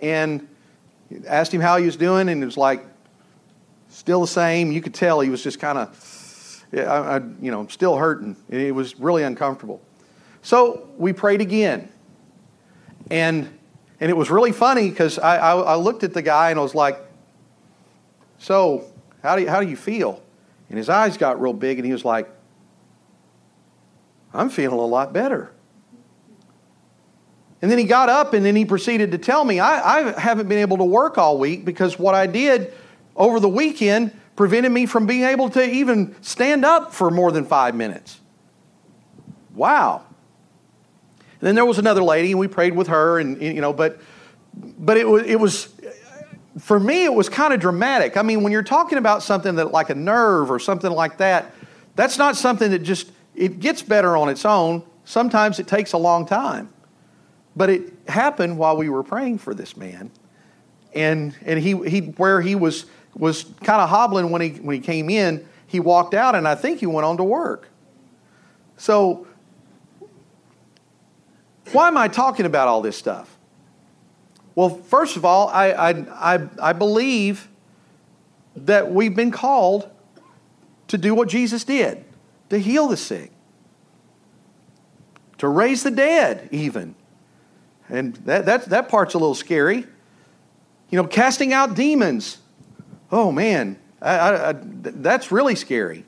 and 0.00 0.46
asked 1.26 1.52
him 1.52 1.60
how 1.60 1.76
he 1.76 1.86
was 1.86 1.96
doing, 1.96 2.28
and 2.28 2.42
it 2.42 2.46
was 2.46 2.56
like, 2.56 2.84
still 3.94 4.20
the 4.20 4.26
same. 4.26 4.72
You 4.72 4.80
could 4.80 4.94
tell 4.94 5.20
he 5.20 5.30
was 5.30 5.42
just 5.42 5.60
kind 5.60 5.78
of, 5.78 6.64
you 6.72 7.50
know, 7.50 7.66
still 7.68 7.96
hurting. 7.96 8.36
It 8.48 8.74
was 8.74 8.98
really 8.98 9.22
uncomfortable. 9.22 9.80
So 10.42 10.88
we 10.98 11.12
prayed 11.12 11.40
again. 11.40 11.88
And, 13.10 13.58
and 14.00 14.10
it 14.10 14.16
was 14.16 14.30
really 14.30 14.52
funny 14.52 14.90
because 14.90 15.18
I, 15.18 15.36
I, 15.36 15.56
I, 15.56 15.74
looked 15.76 16.04
at 16.04 16.12
the 16.14 16.22
guy 16.22 16.50
and 16.50 16.58
I 16.58 16.62
was 16.62 16.74
like, 16.74 16.98
So, 18.38 18.84
how 19.22 19.36
do, 19.36 19.42
you, 19.42 19.48
how 19.48 19.60
do 19.60 19.68
you 19.68 19.76
feel? 19.76 20.22
And 20.68 20.78
his 20.78 20.88
eyes 20.88 21.16
got 21.16 21.40
real 21.40 21.52
big 21.52 21.78
and 21.78 21.86
he 21.86 21.92
was 21.92 22.04
like, 22.04 22.28
I'm 24.32 24.48
feeling 24.50 24.78
a 24.78 24.86
lot 24.86 25.12
better. 25.12 25.52
And 27.64 27.70
then 27.70 27.78
he 27.78 27.84
got 27.84 28.10
up 28.10 28.34
and 28.34 28.44
then 28.44 28.54
he 28.54 28.66
proceeded 28.66 29.12
to 29.12 29.16
tell 29.16 29.42
me, 29.42 29.58
I, 29.58 30.10
I 30.10 30.20
haven't 30.20 30.50
been 30.50 30.58
able 30.58 30.76
to 30.76 30.84
work 30.84 31.16
all 31.16 31.38
week 31.38 31.64
because 31.64 31.98
what 31.98 32.14
I 32.14 32.26
did 32.26 32.74
over 33.16 33.40
the 33.40 33.48
weekend 33.48 34.12
prevented 34.36 34.70
me 34.70 34.84
from 34.84 35.06
being 35.06 35.22
able 35.22 35.48
to 35.48 35.66
even 35.66 36.14
stand 36.20 36.66
up 36.66 36.92
for 36.92 37.10
more 37.10 37.32
than 37.32 37.46
five 37.46 37.74
minutes. 37.74 38.20
Wow. 39.54 40.04
And 41.16 41.40
then 41.40 41.54
there 41.54 41.64
was 41.64 41.78
another 41.78 42.02
lady, 42.02 42.32
and 42.32 42.38
we 42.38 42.48
prayed 42.48 42.76
with 42.76 42.88
her, 42.88 43.18
and 43.18 43.40
you 43.40 43.62
know, 43.62 43.72
but 43.72 43.98
but 44.52 44.98
it 44.98 45.08
was 45.08 45.22
it 45.22 45.40
was 45.40 45.74
for 46.58 46.78
me 46.78 47.04
it 47.04 47.14
was 47.14 47.30
kind 47.30 47.54
of 47.54 47.60
dramatic. 47.60 48.18
I 48.18 48.22
mean, 48.22 48.42
when 48.42 48.52
you're 48.52 48.62
talking 48.62 48.98
about 48.98 49.22
something 49.22 49.54
that 49.54 49.72
like 49.72 49.88
a 49.88 49.94
nerve 49.94 50.50
or 50.50 50.58
something 50.58 50.92
like 50.92 51.16
that, 51.16 51.50
that's 51.96 52.18
not 52.18 52.36
something 52.36 52.72
that 52.72 52.80
just 52.80 53.10
it 53.34 53.58
gets 53.58 53.80
better 53.80 54.18
on 54.18 54.28
its 54.28 54.44
own. 54.44 54.82
Sometimes 55.06 55.58
it 55.58 55.66
takes 55.66 55.94
a 55.94 55.98
long 55.98 56.26
time. 56.26 56.68
But 57.56 57.70
it 57.70 57.92
happened 58.08 58.58
while 58.58 58.76
we 58.76 58.88
were 58.88 59.02
praying 59.02 59.38
for 59.38 59.54
this 59.54 59.76
man. 59.76 60.10
And 60.94 61.36
and 61.44 61.58
he 61.58 61.76
he 61.88 62.00
where 62.00 62.40
he 62.40 62.54
was 62.54 62.86
was 63.16 63.44
kind 63.62 63.80
of 63.80 63.88
hobbling 63.88 64.30
when 64.30 64.42
he 64.42 64.50
when 64.50 64.76
he 64.76 64.80
came 64.80 65.10
in, 65.10 65.46
he 65.66 65.80
walked 65.80 66.14
out 66.14 66.34
and 66.34 66.46
I 66.46 66.54
think 66.54 66.80
he 66.80 66.86
went 66.86 67.04
on 67.04 67.16
to 67.16 67.24
work. 67.24 67.68
So 68.76 69.26
why 71.72 71.88
am 71.88 71.96
I 71.96 72.08
talking 72.08 72.46
about 72.46 72.68
all 72.68 72.82
this 72.82 72.96
stuff? 72.96 73.36
Well, 74.54 74.68
first 74.68 75.16
of 75.16 75.24
all, 75.24 75.48
I, 75.48 75.70
I, 75.70 75.90
I, 76.34 76.48
I 76.62 76.72
believe 76.72 77.48
that 78.54 78.92
we've 78.92 79.16
been 79.16 79.32
called 79.32 79.90
to 80.88 80.98
do 80.98 81.14
what 81.14 81.28
Jesus 81.28 81.64
did 81.64 82.04
to 82.50 82.58
heal 82.58 82.86
the 82.86 82.96
sick, 82.96 83.32
to 85.38 85.48
raise 85.48 85.82
the 85.82 85.90
dead, 85.90 86.48
even. 86.52 86.94
And 87.94 88.14
that, 88.26 88.46
that, 88.46 88.64
that 88.66 88.88
part's 88.88 89.14
a 89.14 89.18
little 89.18 89.34
scary. 89.34 89.86
You 90.90 91.02
know, 91.02 91.06
casting 91.06 91.52
out 91.52 91.74
demons. 91.74 92.38
Oh, 93.10 93.32
man, 93.32 93.78
I, 94.00 94.18
I, 94.18 94.50
I, 94.50 94.54
that's 94.58 95.30
really 95.32 95.54
scary. 95.54 96.04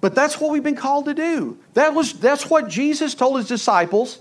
But 0.00 0.14
that's 0.14 0.40
what 0.40 0.52
we've 0.52 0.62
been 0.62 0.76
called 0.76 1.06
to 1.06 1.14
do. 1.14 1.58
That 1.74 1.94
was, 1.94 2.12
that's 2.12 2.48
what 2.48 2.68
Jesus 2.68 3.14
told 3.14 3.36
his 3.38 3.48
disciples 3.48 4.20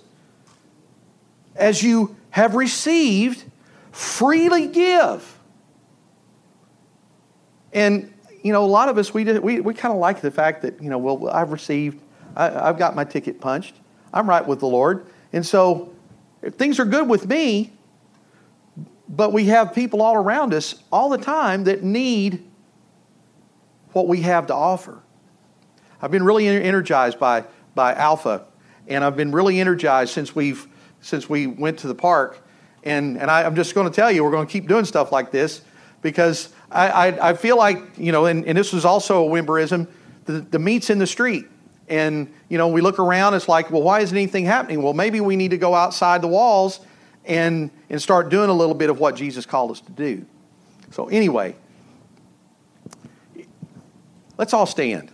as 1.55 1.83
you 1.83 2.15
have 2.31 2.55
received, 2.55 3.43
freely 3.91 4.67
give. 4.67 5.39
And, 7.73 8.13
you 8.43 8.53
know, 8.53 8.63
a 8.63 8.67
lot 8.67 8.89
of 8.89 8.97
us, 8.97 9.13
we, 9.13 9.23
we, 9.39 9.59
we 9.59 9.73
kind 9.73 9.93
of 9.93 9.99
like 9.99 10.21
the 10.21 10.31
fact 10.31 10.61
that, 10.63 10.81
you 10.81 10.89
know, 10.89 10.97
well, 10.97 11.29
I've 11.29 11.51
received, 11.51 12.01
I, 12.35 12.69
I've 12.69 12.77
got 12.77 12.95
my 12.95 13.03
ticket 13.03 13.39
punched, 13.39 13.75
I'm 14.13 14.27
right 14.27 14.45
with 14.45 14.59
the 14.59 14.67
Lord. 14.67 15.07
And 15.33 15.45
so, 15.45 15.93
things 16.51 16.79
are 16.79 16.85
good 16.85 17.07
with 17.07 17.27
me, 17.27 17.73
but 19.09 19.33
we 19.33 19.45
have 19.45 19.73
people 19.73 20.01
all 20.01 20.15
around 20.15 20.53
us 20.53 20.75
all 20.91 21.09
the 21.09 21.17
time 21.17 21.63
that 21.65 21.83
need 21.83 22.43
what 23.93 24.07
we 24.07 24.21
have 24.21 24.47
to 24.47 24.53
offer. 24.53 25.01
I've 26.01 26.11
been 26.11 26.23
really 26.23 26.47
energized 26.47 27.19
by, 27.19 27.45
by 27.73 27.93
Alpha, 27.93 28.45
and 28.87 29.03
I've 29.03 29.15
been 29.15 29.31
really 29.31 29.59
energized 29.59 30.13
since 30.13 30.35
we've 30.35 30.67
since 31.01 31.29
we 31.29 31.47
went 31.47 31.79
to 31.79 31.87
the 31.87 31.95
park. 31.95 32.43
And, 32.83 33.17
and 33.17 33.29
I, 33.29 33.43
am 33.43 33.55
just 33.55 33.75
going 33.75 33.89
to 33.89 33.95
tell 33.95 34.11
you, 34.11 34.23
we're 34.23 34.31
going 34.31 34.47
to 34.47 34.51
keep 34.51 34.67
doing 34.67 34.85
stuff 34.85 35.11
like 35.11 35.31
this 35.31 35.61
because 36.01 36.49
I, 36.71 36.89
I, 36.89 37.29
I 37.29 37.33
feel 37.33 37.57
like, 37.57 37.97
you 37.97 38.11
know, 38.11 38.25
and, 38.25 38.45
and 38.45 38.57
this 38.57 38.73
was 38.73 38.85
also 38.85 39.27
a 39.27 39.29
Wimberism, 39.29 39.87
the, 40.25 40.33
the 40.33 40.59
meat's 40.59 40.89
in 40.89 40.99
the 40.99 41.07
street. 41.07 41.45
And, 41.89 42.33
you 42.49 42.57
know, 42.57 42.67
we 42.67 42.81
look 42.81 42.99
around, 42.99 43.33
it's 43.33 43.47
like, 43.47 43.71
well, 43.71 43.81
why 43.81 44.01
isn't 44.01 44.15
anything 44.15 44.45
happening? 44.45 44.81
Well, 44.81 44.93
maybe 44.93 45.21
we 45.21 45.35
need 45.35 45.51
to 45.51 45.57
go 45.57 45.73
outside 45.73 46.21
the 46.21 46.27
walls 46.27 46.79
and, 47.25 47.71
and 47.89 48.01
start 48.01 48.29
doing 48.29 48.49
a 48.49 48.53
little 48.53 48.75
bit 48.75 48.89
of 48.89 48.99
what 48.99 49.15
Jesus 49.15 49.45
called 49.45 49.71
us 49.71 49.79
to 49.81 49.91
do. 49.91 50.25
So, 50.91 51.07
anyway, 51.07 51.55
let's 54.37 54.53
all 54.53 54.65
stand. 54.65 55.11